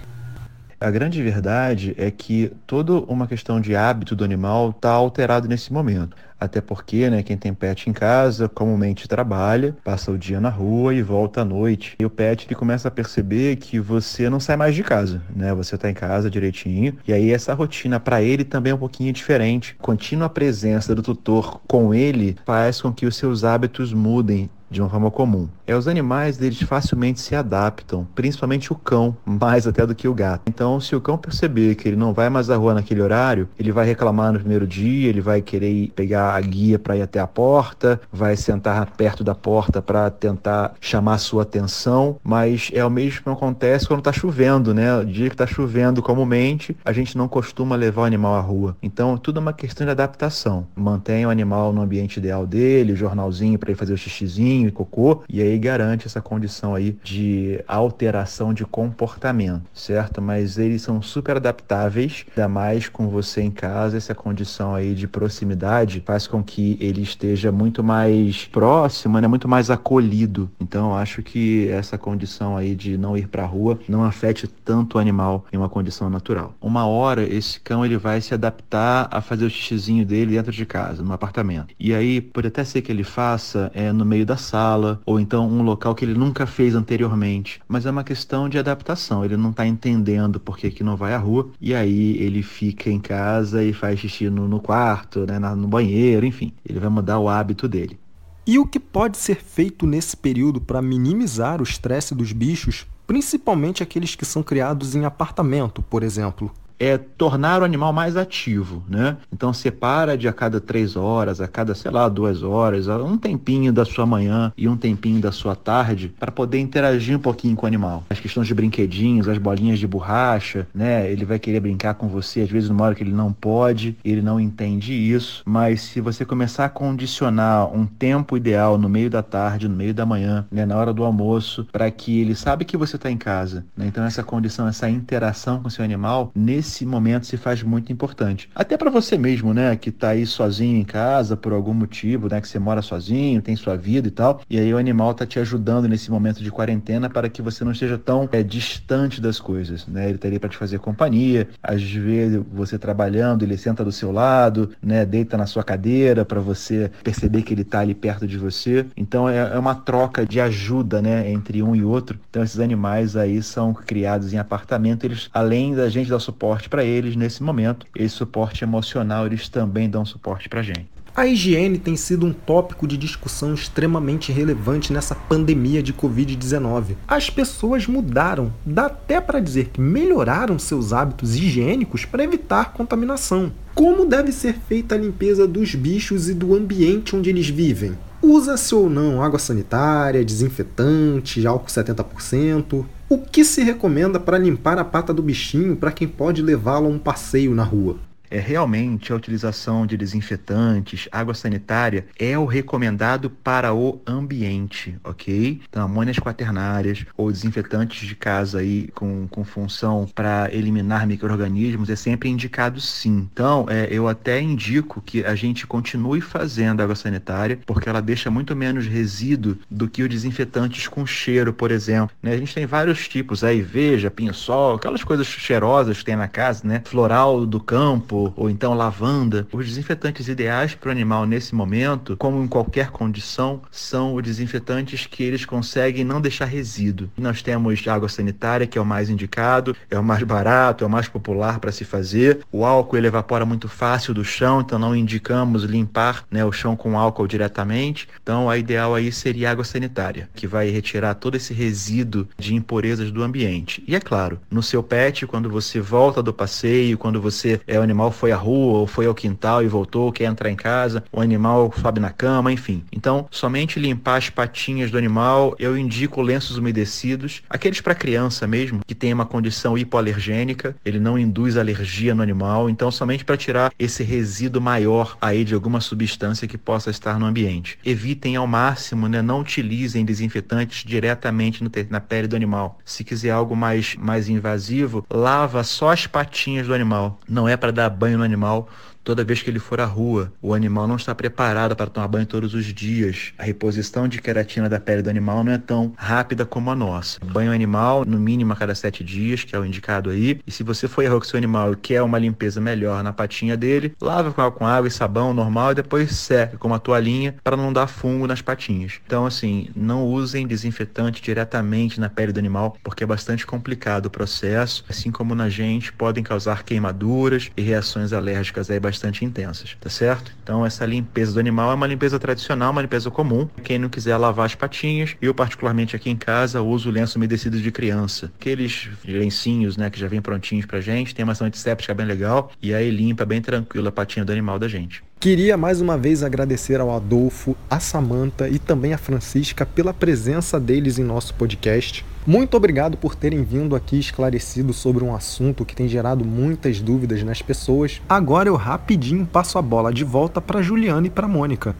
[0.79, 5.71] A grande verdade é que toda uma questão de hábito do animal está alterado nesse
[5.71, 6.15] momento.
[6.39, 10.93] Até porque, né, quem tem pet em casa comumente trabalha, passa o dia na rua
[10.93, 11.95] e volta à noite.
[11.97, 15.53] E o pet ele começa a perceber que você não sai mais de casa, né?
[15.53, 16.97] Você está em casa direitinho.
[17.07, 19.75] E aí essa rotina para ele também é um pouquinho diferente.
[19.81, 24.89] Contínua presença do tutor com ele faz com que os seus hábitos mudem de uma
[24.89, 25.47] forma comum.
[25.65, 30.13] É os animais eles facilmente se adaptam, principalmente o cão, mais até do que o
[30.13, 30.43] gato.
[30.47, 33.71] Então, se o cão perceber que ele não vai mais à rua naquele horário, ele
[33.71, 37.27] vai reclamar no primeiro dia, ele vai querer pegar a guia para ir até a
[37.27, 42.89] porta, vai sentar perto da porta para tentar chamar a sua atenção, mas é o
[42.89, 44.97] mesmo que acontece quando está chovendo, né?
[44.97, 48.75] O dia que está chovendo comumente, a gente não costuma levar o animal à rua.
[48.83, 50.67] Então, tudo é uma questão de adaptação.
[50.75, 54.71] Mantém o animal no ambiente ideal dele, o jornalzinho para ele fazer o xixizinho, e
[54.71, 60.21] cocô, e aí garante essa condição aí de alteração de comportamento, certo?
[60.21, 65.07] Mas eles são super adaptáveis, ainda mais com você em casa, essa condição aí de
[65.07, 69.27] proximidade faz com que ele esteja muito mais próximo, né?
[69.27, 70.49] muito mais acolhido.
[70.59, 74.97] Então, acho que essa condição aí de não ir para a rua não afete tanto
[74.97, 76.53] o animal em uma condição natural.
[76.61, 80.65] Uma hora, esse cão ele vai se adaptar a fazer o xixizinho dele dentro de
[80.65, 81.73] casa, no apartamento.
[81.79, 85.47] E aí, pode até ser que ele faça é, no meio da sala, ou então
[85.47, 87.59] um local que ele nunca fez anteriormente.
[87.67, 89.25] Mas é uma questão de adaptação.
[89.25, 92.89] Ele não está entendendo por que, que não vai à rua, e aí ele fica
[92.89, 96.53] em casa e faz xixi no, no quarto, né, no banheiro, enfim.
[96.67, 97.99] Ele vai mudar o hábito dele.
[98.47, 103.81] E o que pode ser feito nesse período para minimizar o estresse dos bichos, principalmente
[103.81, 106.51] aqueles que são criados em apartamento, por exemplo?
[106.79, 109.17] É tornar o animal mais ativo, né?
[109.31, 113.71] Então separa de a cada três horas, a cada, sei lá, duas horas, um tempinho
[113.71, 117.65] da sua manhã e um tempinho da sua tarde para poder interagir um pouquinho com
[117.65, 118.03] o animal.
[118.09, 121.11] As questões de brinquedinhos, as bolinhas de borracha, né?
[121.11, 124.21] Ele vai querer brincar com você, às vezes numa hora que ele não pode, ele
[124.21, 129.23] não entende isso, mas se você começar a condicionar um tempo ideal no meio da
[129.23, 132.77] tarde, no meio da manhã, né, na hora do almoço, para que ele sabe que
[132.77, 133.85] você está em casa, né?
[133.87, 138.49] Então essa condição, essa interação com o seu animal, nesse momento se faz muito importante.
[138.55, 142.39] Até para você mesmo, né, que está aí sozinho em casa por algum motivo, né,
[142.39, 145.39] que você mora sozinho, tem sua vida e tal, e aí o animal está te
[145.39, 149.85] ajudando nesse momento de quarentena para que você não esteja tão é, distante das coisas,
[149.87, 150.05] né?
[150.05, 154.11] Ele está ali para te fazer companhia, às vezes você trabalhando, ele senta do seu
[154.11, 158.37] lado, né, deita na sua cadeira para você perceber que ele está ali perto de
[158.37, 158.85] você.
[158.95, 162.19] Então é, é uma troca de ajuda, né, entre um e outro.
[162.29, 166.83] Então esses animais aí são criados em apartamento, eles além da gente dar suporte para
[166.83, 170.95] eles nesse momento, esse suporte emocional eles também dão suporte para gente.
[171.15, 176.97] A higiene tem sido um tópico de discussão extremamente relevante nessa pandemia de Covid-19.
[177.07, 183.53] As pessoas mudaram, dá até para dizer que melhoraram seus hábitos higiênicos para evitar contaminação.
[183.73, 187.97] Como deve ser feita a limpeza dos bichos e do ambiente onde eles vivem?
[188.21, 192.83] Usa-se ou não água sanitária, desinfetante, álcool 70%?
[193.07, 196.89] O que se recomenda para limpar a pata do bichinho para quem pode levá-lo a
[196.89, 197.97] um passeio na rua?
[198.29, 205.61] É realmente a utilização de desinfetantes, água sanitária é o recomendado para o ambiente, ok?
[205.67, 211.95] Então, amônias quaternárias ou desinfetantes de casa aí com, com função para eliminar micro-organismos é
[211.95, 213.27] sempre indicado sim.
[213.31, 218.31] Então, é, eu até indico que a gente continue fazendo água sanitária, porque ela deixa
[218.31, 222.15] muito menos resíduo do que os desinfetantes com cheiro, por exemplo.
[222.21, 222.33] Né?
[222.33, 226.67] A gente tem vários tipos aí, veja, pinho-sol, aquelas coisas cheirosas que tem na casa,
[226.67, 226.81] né?
[226.85, 229.47] Floral do campo, ou então lavanda.
[229.51, 235.05] Os desinfetantes ideais para o animal nesse momento, como em qualquer condição, são os desinfetantes
[235.05, 237.09] que eles conseguem não deixar resíduo.
[237.17, 240.89] Nós temos água sanitária, que é o mais indicado, é o mais barato, é o
[240.89, 242.39] mais popular para se fazer.
[242.51, 246.75] O álcool ele evapora muito fácil do chão, então não indicamos limpar né, o chão
[246.75, 248.07] com álcool diretamente.
[248.21, 253.11] Então, a ideal aí seria água sanitária, que vai retirar todo esse resíduo de impurezas
[253.11, 253.83] do ambiente.
[253.87, 257.81] E é claro, no seu pet, quando você volta do passeio, quando você é o
[257.81, 261.03] animal animal foi à rua ou foi ao quintal e voltou, quer entrar em casa,
[261.11, 262.83] o animal sobe na cama, enfim.
[262.91, 268.81] Então, somente limpar as patinhas do animal, eu indico lenços umedecidos, aqueles para criança mesmo,
[268.85, 273.71] que tem uma condição hipoalergênica, ele não induz alergia no animal, então somente para tirar
[273.79, 277.79] esse resíduo maior aí de alguma substância que possa estar no ambiente.
[277.85, 282.79] Evitem ao máximo, né, não utilizem desinfetantes diretamente na pele do animal.
[282.83, 287.19] Se quiser algo mais, mais invasivo, lava só as patinhas do animal.
[287.27, 288.67] Não é para dar banho no animal
[289.05, 290.33] toda vez que ele for à rua.
[290.41, 293.33] O animal não está preparado para tomar banho todos os dias.
[293.37, 297.19] A reposição de queratina da pele do animal não é tão rápida como a nossa.
[297.23, 300.39] Banho animal, no mínimo a cada sete dias, que é o indicado aí.
[300.45, 303.55] E se você for rua com seu animal e quer uma limpeza melhor na patinha
[303.55, 307.71] dele, lava com água e sabão normal e depois seca com uma toalhinha para não
[307.71, 308.93] dar fungo nas patinhas.
[309.05, 314.09] Então, assim, não usem desinfetante diretamente na pele do animal, porque é bastante complicado o
[314.09, 314.83] processo.
[314.89, 319.89] Assim como na gente, podem causar queimaduras e reações alérgicas aí bastante bastante intensas, tá
[319.89, 320.31] certo?
[320.41, 323.47] Então essa limpeza do animal é uma limpeza tradicional, uma limpeza comum.
[323.61, 327.71] Quem não quiser lavar as patinhas, eu particularmente aqui em casa uso lenço umedecido de
[327.71, 328.31] criança.
[328.39, 332.51] Aqueles lencinhos, né, que já vem prontinhos pra gente, tem uma ação antisséptica bem legal
[332.61, 335.03] e aí limpa bem tranquilo a patinha do animal da gente.
[335.19, 340.59] Queria mais uma vez agradecer ao Adolfo, a Samanta e também a Francisca pela presença
[340.59, 342.05] deles em nosso podcast.
[342.27, 347.23] Muito obrigado por terem vindo aqui esclarecido sobre um assunto que tem gerado muitas dúvidas
[347.23, 348.01] nas pessoas.
[348.07, 351.75] Agora eu rapidinho passo a bola de volta para Juliana e para Mônica.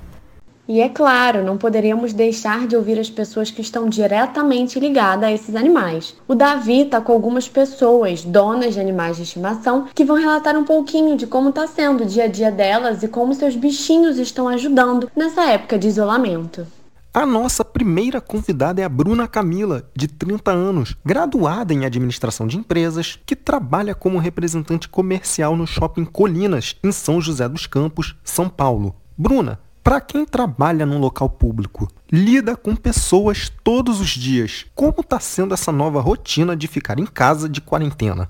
[0.68, 5.32] E é claro, não poderíamos deixar de ouvir as pessoas que estão diretamente ligadas a
[5.32, 6.16] esses animais.
[6.28, 10.66] O Davi está com algumas pessoas, donas de animais de estimação, que vão relatar um
[10.66, 14.47] pouquinho de como está sendo o dia a dia delas e como seus bichinhos estão
[14.47, 16.66] ajudando nessa época de isolamento.
[17.13, 22.57] A nossa primeira convidada é a Bruna Camila, de 30 anos, graduada em administração de
[22.57, 28.49] empresas, que trabalha como representante comercial no Shopping Colinas, em São José dos Campos, São
[28.49, 28.95] Paulo.
[29.18, 35.19] Bruna, para quem trabalha num local público, lida com pessoas todos os dias, como está
[35.19, 38.27] sendo essa nova rotina de ficar em casa de quarentena?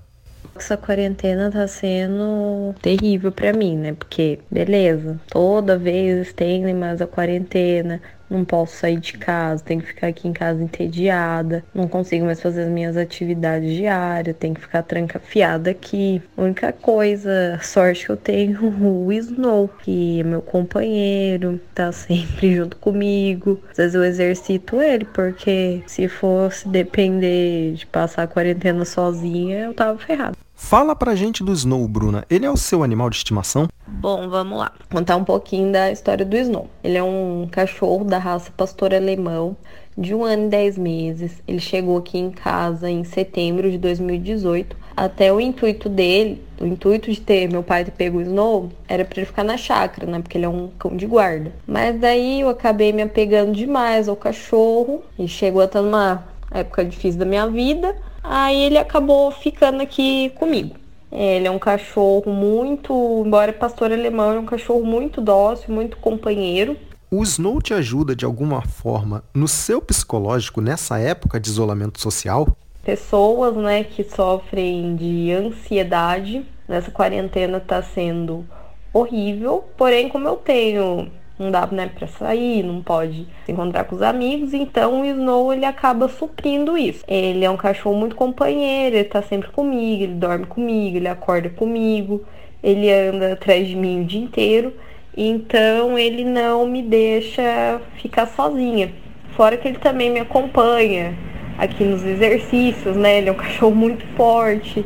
[0.54, 3.94] Essa quarentena tá sendo terrível para mim, né?
[3.94, 9.88] Porque, beleza, toda vez tem mais a quarentena, não posso sair de casa, tenho que
[9.88, 14.62] ficar aqui em casa entediada, não consigo mais fazer as minhas atividades diárias, tenho que
[14.62, 16.22] ficar trancafiada aqui.
[16.38, 22.56] A única coisa, sorte que eu tenho, o Snow, que é meu companheiro, tá sempre
[22.56, 23.62] junto comigo.
[23.72, 29.74] Às vezes eu exercito ele, porque se fosse depender de passar a quarentena sozinha, eu
[29.74, 30.45] tava ferrada.
[30.56, 32.26] Fala pra gente do Snow, Bruna.
[32.30, 33.68] Ele é o seu animal de estimação?
[33.86, 34.72] Bom, vamos lá.
[34.90, 36.70] Contar um pouquinho da história do Snow.
[36.82, 39.56] Ele é um cachorro da raça pastor alemão
[39.98, 41.44] de um ano e dez meses.
[41.46, 44.78] Ele chegou aqui em casa em setembro de 2018.
[44.96, 49.04] Até o intuito dele, o intuito de ter meu pai ter pego o Snow, era
[49.04, 50.22] para ele ficar na chácara, né?
[50.22, 51.52] Porque ele é um cão de guarda.
[51.68, 56.24] Mas daí eu acabei me apegando demais ao cachorro e chegou a estar numa
[56.60, 57.96] época difícil da minha vida.
[58.24, 60.76] Aí ele acabou ficando aqui comigo.
[61.12, 66.76] Ele é um cachorro muito, embora pastor alemão, é um cachorro muito dócil, muito companheiro.
[67.10, 72.48] O Snow te ajuda de alguma forma no seu psicológico nessa época de isolamento social?
[72.84, 78.46] Pessoas, né, que sofrem de ansiedade nessa quarentena está sendo
[78.92, 79.64] horrível.
[79.78, 84.02] Porém, como eu tenho não dá né, para sair, não pode se encontrar com os
[84.02, 87.04] amigos, então o Snow ele acaba suprindo isso.
[87.08, 91.50] Ele é um cachorro muito companheiro, ele tá sempre comigo, ele dorme comigo, ele acorda
[91.50, 92.24] comigo,
[92.64, 94.74] ele anda atrás de mim o dia inteiro,
[95.16, 98.94] então ele não me deixa ficar sozinha.
[99.36, 101.18] Fora que ele também me acompanha
[101.58, 103.18] aqui nos exercícios, né?
[103.18, 104.86] Ele é um cachorro muito forte.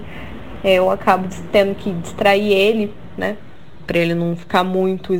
[0.64, 3.38] Eu acabo tendo que distrair ele, né?
[3.86, 5.14] Para ele não ficar muito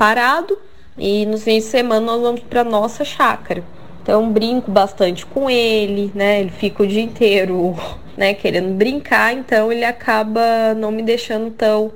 [0.00, 0.56] parado
[0.96, 3.62] e nos fins de semana nós vamos para nossa chácara.
[4.02, 6.40] Então brinco bastante com ele, né?
[6.40, 7.76] Ele fica o dia inteiro,
[8.16, 11.92] né, querendo brincar, então ele acaba não me deixando tão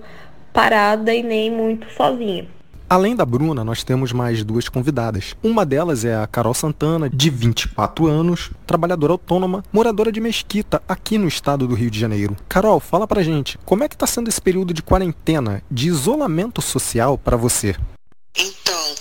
[0.53, 2.47] parada e nem muito sozinha.
[2.91, 5.35] Além da Bruna, nós temos mais duas convidadas.
[5.43, 11.17] Uma delas é a Carol Santana, de 24 anos, trabalhadora autônoma, moradora de Mesquita, aqui
[11.17, 12.37] no estado do Rio de Janeiro.
[12.47, 16.61] Carol, fala pra gente, como é que tá sendo esse período de quarentena, de isolamento
[16.61, 17.75] social para você?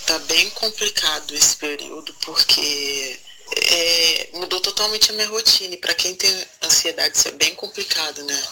[0.06, 3.20] Tá bem complicado esse período, porque
[3.56, 5.78] é, mudou totalmente a minha rotina.
[5.78, 8.44] Para quem tem ansiedade, isso é bem complicado, né?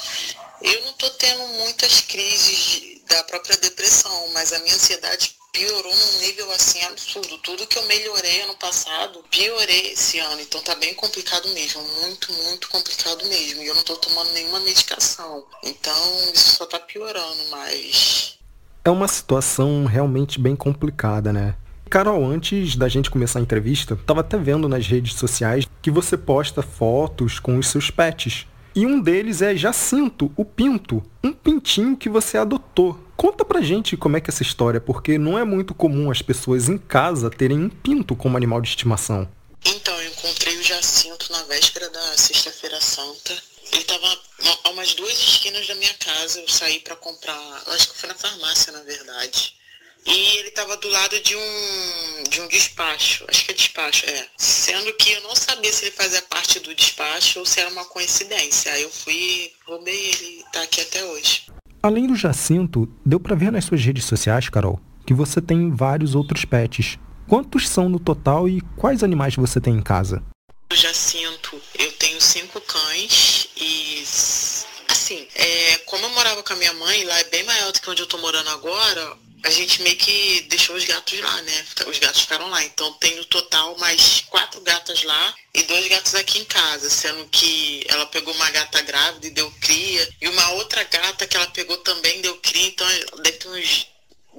[0.61, 6.19] Eu não tô tendo muitas crises da própria depressão, mas a minha ansiedade piorou num
[6.19, 7.37] nível assim absurdo.
[7.39, 10.41] Tudo que eu melhorei ano passado, piorei esse ano.
[10.41, 13.61] Então tá bem complicado mesmo, muito, muito complicado mesmo.
[13.61, 15.45] E eu não tô tomando nenhuma medicação.
[15.63, 18.37] Então isso só tá piorando, mas
[18.83, 21.55] é uma situação realmente bem complicada, né?
[21.89, 26.17] Carol, antes da gente começar a entrevista, estava até vendo nas redes sociais que você
[26.17, 28.47] posta fotos com os seus pets.
[28.73, 32.97] E um deles é Jacinto, o Pinto, um pintinho que você adotou.
[33.17, 36.21] Conta pra gente como é que é essa história, porque não é muito comum as
[36.21, 39.27] pessoas em casa terem um pinto como animal de estimação.
[39.65, 43.33] Então, eu encontrei o Jacinto na véspera da Sexta-feira Santa
[43.71, 44.19] ele tava
[44.63, 46.39] a umas duas esquinas da minha casa.
[46.39, 49.53] Eu saí para comprar, acho que foi na farmácia, na verdade.
[50.05, 54.27] E ele estava do lado de um, de um despacho, acho que é despacho, é.
[54.35, 57.85] Sendo que eu não sabia se ele fazia parte do despacho ou se era uma
[57.85, 58.73] coincidência.
[58.73, 61.45] Aí eu fui, roubei ele e tá aqui até hoje.
[61.83, 66.15] Além do Jacinto, deu para ver nas suas redes sociais, Carol, que você tem vários
[66.15, 66.97] outros pets.
[67.27, 70.23] Quantos são no total e quais animais você tem em casa?
[70.71, 71.90] O Jacinto, eu
[72.31, 74.03] cinco cães e
[74.87, 77.89] assim, é, como eu morava com a minha mãe, lá é bem maior do que
[77.89, 81.65] onde eu tô morando agora, a gente meio que deixou os gatos lá, né?
[81.87, 82.63] Os gatos ficaram lá.
[82.63, 87.27] Então tem no total mais quatro gatas lá e dois gatos aqui em casa, sendo
[87.27, 91.47] que ela pegou uma gata grávida e deu cria, e uma outra gata que ela
[91.47, 92.87] pegou também deu cria, então
[93.23, 93.87] deve ter uns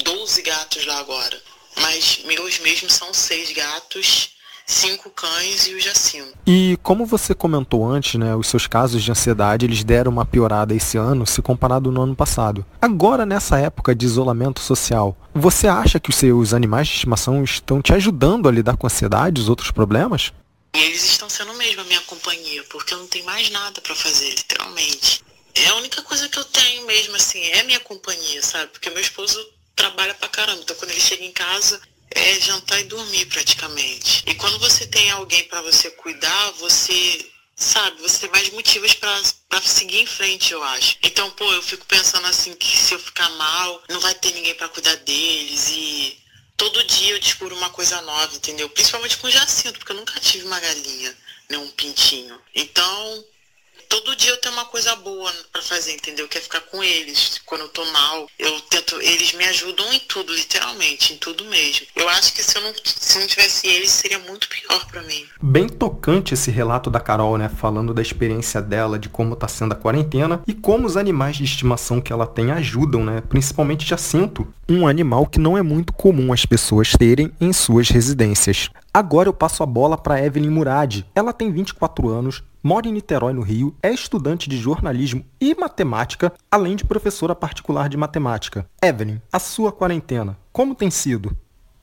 [0.03, 1.43] 12 gatos lá agora.
[1.76, 4.30] Mas meus mesmos são seis gatos
[4.73, 6.33] cinco cães e o Jacinto.
[6.47, 10.75] E como você comentou antes, né, os seus casos de ansiedade eles deram uma piorada
[10.75, 12.64] esse ano se comparado no ano passado.
[12.81, 17.81] Agora nessa época de isolamento social, você acha que os seus animais de estimação estão
[17.81, 20.33] te ajudando a lidar com a ansiedade, os outros problemas?
[20.75, 23.95] E eles estão sendo mesmo a minha companhia, porque eu não tenho mais nada para
[23.95, 25.23] fazer, literalmente.
[25.55, 28.68] É a única coisa que eu tenho mesmo, assim, é minha companhia, sabe?
[28.73, 29.39] Porque meu esposo
[29.77, 30.61] trabalha pra caramba.
[30.62, 31.81] Então quando ele chega em casa,
[32.14, 34.22] é jantar e dormir praticamente.
[34.26, 39.60] E quando você tem alguém para você cuidar, você sabe, você tem mais motivos para
[39.62, 40.96] seguir em frente, eu acho.
[41.02, 44.54] Então, pô, eu fico pensando assim que se eu ficar mal, não vai ter ninguém
[44.54, 46.18] para cuidar deles e
[46.56, 48.68] todo dia eu descubro uma coisa nova, entendeu?
[48.70, 51.16] Principalmente com Jacinto, porque eu nunca tive uma galinha,
[51.48, 52.40] né, um pintinho.
[52.54, 53.24] Então,
[53.93, 56.26] todo dia eu tenho uma coisa boa para fazer, entendeu?
[56.26, 57.43] Quer ficar com eles.
[57.45, 61.86] Quando eu tô mal, eu tento, eles me ajudam em tudo, literalmente, em tudo mesmo.
[61.95, 65.26] Eu acho que se eu não, se não tivesse eles, seria muito pior para mim.
[65.43, 69.72] Bem tocante esse relato da Carol, né, falando da experiência dela, de como tá sendo
[69.72, 74.51] a quarentena e como os animais de estimação que ela tem ajudam, né, principalmente Jacinto,
[74.66, 78.70] um animal que não é muito comum as pessoas terem em suas residências.
[78.95, 81.05] Agora eu passo a bola para Evelyn Murad.
[81.14, 86.32] Ela tem 24 anos, mora em Niterói, no Rio, é estudante de jornalismo e matemática,
[86.50, 88.66] além de professora particular de matemática.
[88.80, 91.36] Evelyn, a sua quarentena, como tem sido?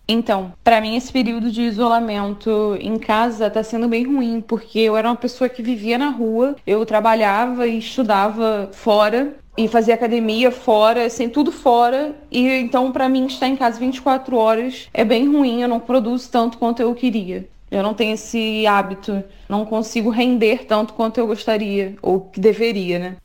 [0.08, 4.98] Então, para mim esse período de isolamento em casa tá sendo bem ruim, porque eu
[4.98, 10.50] era uma pessoa que vivia na rua, eu trabalhava e estudava fora e fazia academia
[10.50, 12.16] fora, assim, tudo fora.
[12.32, 16.28] E então para mim estar em casa 24 horas é bem ruim, eu não produzo
[16.32, 17.48] tanto quanto eu queria.
[17.72, 22.98] Eu não tenho esse hábito, não consigo render tanto quanto eu gostaria ou que deveria,
[22.98, 23.16] né?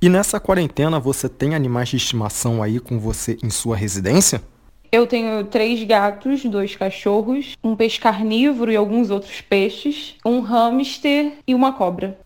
[0.00, 4.42] E nessa quarentena você tem animais de estimação aí com você em sua residência?
[4.90, 11.34] Eu tenho três gatos, dois cachorros, um peixe carnívoro e alguns outros peixes, um hamster
[11.46, 12.18] e uma cobra.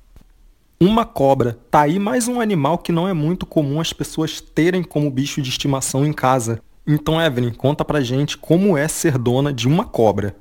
[0.80, 1.58] Uma cobra.
[1.70, 5.40] Tá aí mais um animal que não é muito comum as pessoas terem como bicho
[5.40, 6.60] de estimação em casa.
[6.86, 10.34] Então, Evelyn, conta pra gente como é ser dona de uma cobra.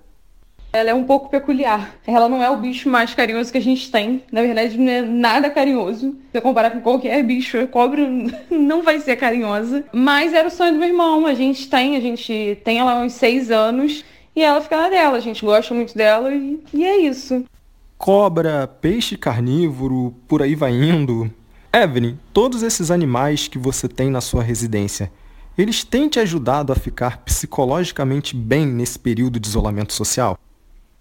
[0.75, 1.95] Ela é um pouco peculiar.
[2.05, 4.21] Ela não é o bicho mais carinhoso que a gente tem.
[4.29, 6.17] Na verdade, não é nada carinhoso.
[6.29, 8.05] Se eu comparar com qualquer bicho, a cobra
[8.51, 9.85] não vai ser carinhosa.
[9.93, 11.25] Mas era o sonho do meu irmão.
[11.27, 14.03] A gente tem, a gente tem ela há uns seis anos.
[14.35, 15.15] E ela fica na dela.
[15.15, 17.45] A gente gosta muito dela e, e é isso.
[17.97, 21.31] Cobra, peixe carnívoro, por aí vai indo.
[21.73, 25.09] Evelyn, todos esses animais que você tem na sua residência,
[25.57, 30.37] eles têm te ajudado a ficar psicologicamente bem nesse período de isolamento social?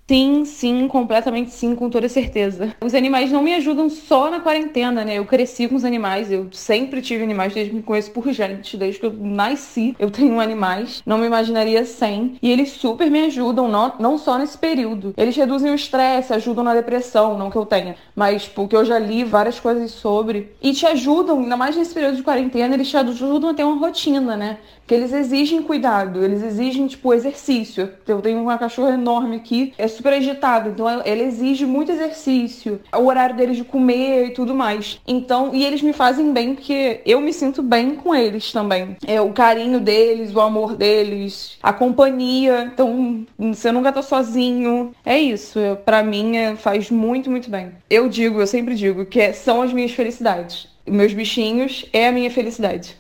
[0.07, 2.77] Sim, sim, completamente sim, com toda certeza.
[2.85, 5.15] Os animais não me ajudam só na quarentena, né?
[5.17, 8.77] Eu cresci com os animais, eu sempre tive animais desde que me conheço por gente,
[8.77, 9.97] desde que eu nasci.
[9.99, 12.37] Eu tenho animais, não me imaginaria sem.
[12.43, 15.15] E eles super me ajudam, não, não só nesse período.
[15.17, 18.99] Eles reduzem o estresse, ajudam na depressão, não que eu tenha, mas porque eu já
[18.99, 20.55] li várias coisas sobre.
[20.61, 23.79] E te ajudam, ainda mais nesse período de quarentena, eles te ajudam a ter uma
[23.79, 24.59] rotina, né?
[24.81, 27.91] Porque eles exigem cuidado, eles exigem, tipo, exercício.
[28.07, 33.07] Eu tenho uma cachorra enorme aqui, é super agitado, então ela exige muito exercício, o
[33.07, 35.01] horário deles de comer e tudo mais.
[35.07, 38.97] Então, e eles me fazem bem porque eu me sinto bem com eles também.
[39.07, 42.71] É o carinho deles, o amor deles, a companhia.
[42.73, 44.93] Então, você nunca tá sozinho.
[45.05, 47.73] É isso, para mim é, faz muito, muito bem.
[47.89, 50.69] Eu digo, eu sempre digo que é, são as minhas felicidades.
[50.87, 52.97] Meus bichinhos é a minha felicidade.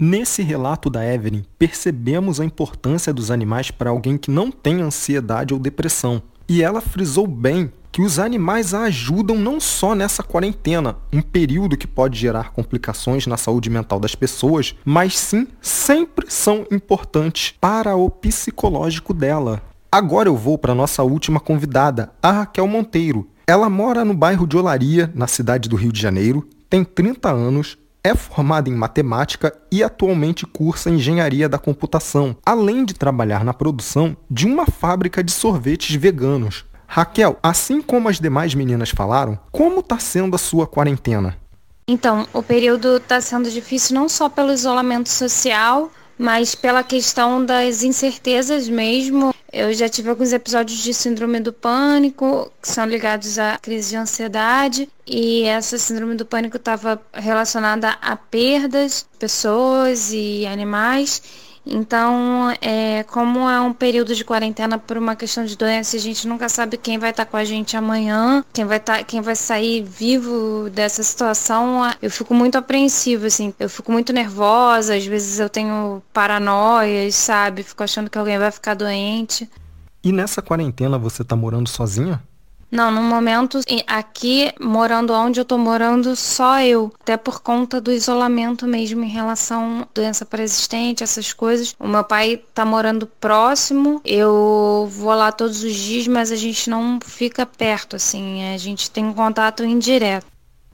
[0.00, 5.52] Nesse relato da Evelyn, percebemos a importância dos animais para alguém que não tem ansiedade
[5.52, 6.22] ou depressão.
[6.48, 11.76] E ela frisou bem que os animais a ajudam não só nessa quarentena, um período
[11.76, 17.96] que pode gerar complicações na saúde mental das pessoas, mas sim sempre são importantes para
[17.96, 19.60] o psicológico dela.
[19.90, 23.28] Agora eu vou para nossa última convidada, a Raquel Monteiro.
[23.48, 27.76] Ela mora no bairro de Olaria, na cidade do Rio de Janeiro, tem 30 anos,
[28.08, 34.16] é formada em matemática e atualmente cursa engenharia da computação, além de trabalhar na produção
[34.30, 36.64] de uma fábrica de sorvetes veganos.
[36.86, 41.36] Raquel, assim como as demais meninas falaram, como está sendo a sua quarentena?
[41.86, 47.82] Então, o período está sendo difícil não só pelo isolamento social, mas pela questão das
[47.82, 49.34] incertezas mesmo.
[49.50, 53.96] Eu já tive alguns episódios de síndrome do pânico, que são ligados à crise de
[53.96, 61.22] ansiedade, e essa síndrome do pânico estava relacionada a perdas, pessoas e animais.
[61.70, 66.26] Então, é, como é um período de quarentena por uma questão de doença, a gente
[66.26, 69.36] nunca sabe quem vai estar tá com a gente amanhã, quem vai tá, quem vai
[69.36, 71.82] sair vivo dessa situação.
[72.00, 77.62] Eu fico muito apreensiva, assim, eu fico muito nervosa, às vezes eu tenho paranoias, sabe?
[77.62, 79.48] Fico achando que alguém vai ficar doente.
[80.02, 82.22] E nessa quarentena você tá morando sozinha?
[82.70, 86.92] Não, no momento, aqui, morando onde eu tô morando, só eu.
[87.00, 91.74] Até por conta do isolamento mesmo em relação à doença pré-existente, essas coisas.
[91.78, 96.68] O meu pai tá morando próximo, eu vou lá todos os dias, mas a gente
[96.68, 98.52] não fica perto, assim.
[98.52, 100.26] A gente tem um contato indireto.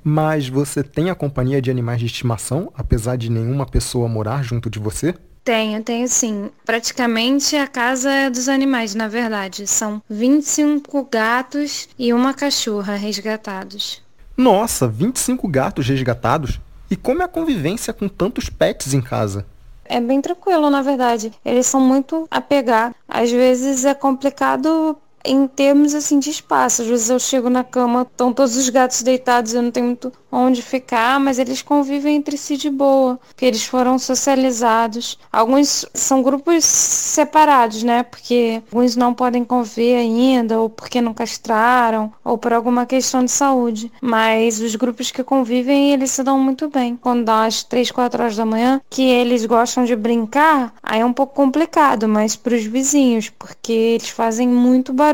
[0.02, 4.68] Mas você tem a companhia de animais de estimação, apesar de nenhuma pessoa morar junto
[4.68, 5.14] de você?
[5.44, 6.50] Tenho, tenho sim.
[6.64, 9.66] Praticamente a casa é dos animais, na verdade.
[9.66, 14.02] São 25 gatos e uma cachorra resgatados.
[14.34, 16.58] Nossa, 25 gatos resgatados?
[16.90, 19.46] E como é a convivência com tantos pets em casa?
[19.84, 21.30] É bem tranquilo, na verdade.
[21.44, 22.96] Eles são muito apegados.
[23.06, 26.82] Às vezes é complicado em termos assim de espaço.
[26.82, 30.12] Às vezes eu chego na cama, estão todos os gatos deitados, eu não tenho muito
[30.30, 35.16] onde ficar, mas eles convivem entre si de boa, porque eles foram socializados.
[35.32, 38.02] Alguns são grupos separados, né?
[38.02, 43.30] Porque alguns não podem conviver ainda, ou porque não castraram, ou por alguma questão de
[43.30, 43.92] saúde.
[44.00, 46.96] Mas os grupos que convivem, eles se dão muito bem.
[46.96, 51.06] Quando dá às 3, 4 horas da manhã, que eles gostam de brincar, aí é
[51.06, 55.13] um pouco complicado, mas para os vizinhos, porque eles fazem muito barulho.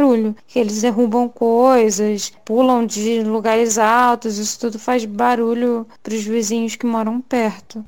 [0.55, 6.87] Eles derrubam coisas, pulam de lugares altos, isso tudo faz barulho para os vizinhos que
[6.87, 7.85] moram perto.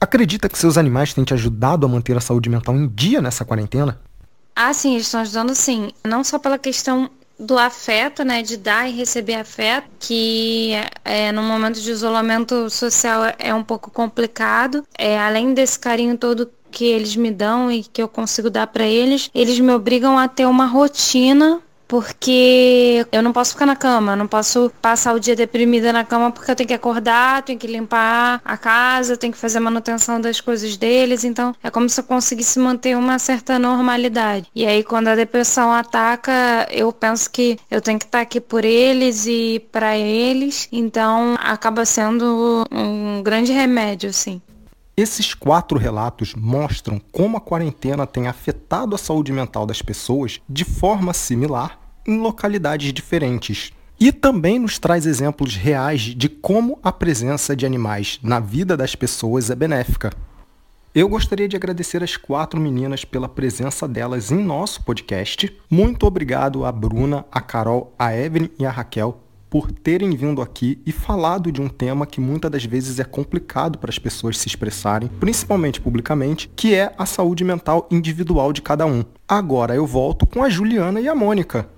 [0.00, 3.44] Acredita que seus animais têm te ajudado a manter a saúde mental em dia nessa
[3.44, 3.98] quarentena?
[4.54, 5.90] Ah, sim, eles estão ajudando sim.
[6.04, 10.72] Não só pela questão do afeto, né, de dar e receber afeto, que
[11.04, 14.84] é, no momento de isolamento social é um pouco complicado.
[14.96, 18.84] É, além desse carinho todo que eles me dão e que eu consigo dar para
[18.84, 24.16] eles, eles me obrigam a ter uma rotina porque eu não posso ficar na cama,
[24.16, 27.68] não posso passar o dia deprimida na cama porque eu tenho que acordar, tenho que
[27.68, 32.00] limpar a casa, tenho que fazer a manutenção das coisas deles, então é como se
[32.00, 34.48] eu conseguisse manter uma certa normalidade.
[34.54, 38.64] E aí quando a depressão ataca, eu penso que eu tenho que estar aqui por
[38.64, 44.40] eles e para eles, então acaba sendo um grande remédio, assim.
[44.96, 50.64] Esses quatro relatos mostram como a quarentena tem afetado a saúde mental das pessoas de
[50.64, 53.72] forma similar em localidades diferentes.
[53.98, 58.94] E também nos traz exemplos reais de como a presença de animais na vida das
[58.94, 60.12] pessoas é benéfica.
[60.94, 65.52] Eu gostaria de agradecer as quatro meninas pela presença delas em nosso podcast.
[65.68, 69.23] Muito obrigado a Bruna, a Carol, a Evelyn e a Raquel
[69.54, 73.78] por terem vindo aqui e falado de um tema que muitas das vezes é complicado
[73.78, 78.84] para as pessoas se expressarem, principalmente publicamente, que é a saúde mental individual de cada
[78.84, 79.04] um.
[79.28, 81.68] Agora eu volto com a Juliana e a Mônica.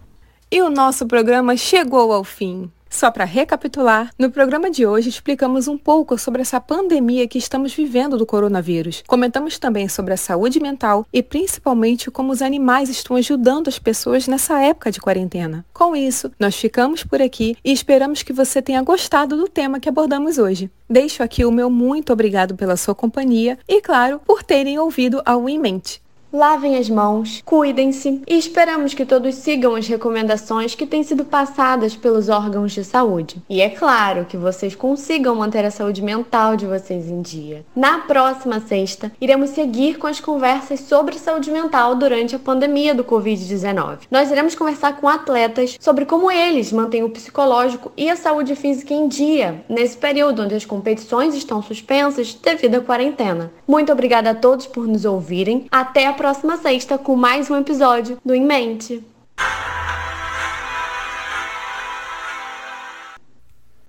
[0.51, 2.73] E o nosso programa chegou ao fim.
[2.97, 7.75] Só para recapitular, no programa de hoje explicamos um pouco sobre essa pandemia que estamos
[7.75, 9.05] vivendo do coronavírus.
[9.07, 14.27] Comentamos também sobre a saúde mental e principalmente como os animais estão ajudando as pessoas
[14.27, 15.63] nessa época de quarentena.
[15.75, 19.91] Com isso, nós ficamos por aqui e esperamos que você tenha gostado do tema que
[19.91, 20.71] abordamos hoje.
[20.89, 25.47] Deixo aqui o meu muito obrigado pela sua companhia e, claro, por terem ouvido ao
[25.51, 26.01] Em Mente.
[26.33, 31.95] Lavem as mãos, cuidem-se e esperamos que todos sigam as recomendações que têm sido passadas
[31.95, 33.41] pelos órgãos de saúde.
[33.49, 37.65] E é claro que vocês consigam manter a saúde mental de vocês em dia.
[37.75, 43.05] Na próxima sexta, iremos seguir com as conversas sobre saúde mental durante a pandemia do
[43.05, 44.01] Covid-19.
[44.11, 48.93] Nós iremos conversar com atletas sobre como eles mantêm o psicológico e a saúde física
[48.93, 53.53] em dia nesse período onde as competições estão suspensas devido à quarentena.
[53.67, 55.67] Muito obrigada a todos por nos ouvirem.
[55.71, 59.05] Até a próxima sexta com mais um episódio do Em Mente.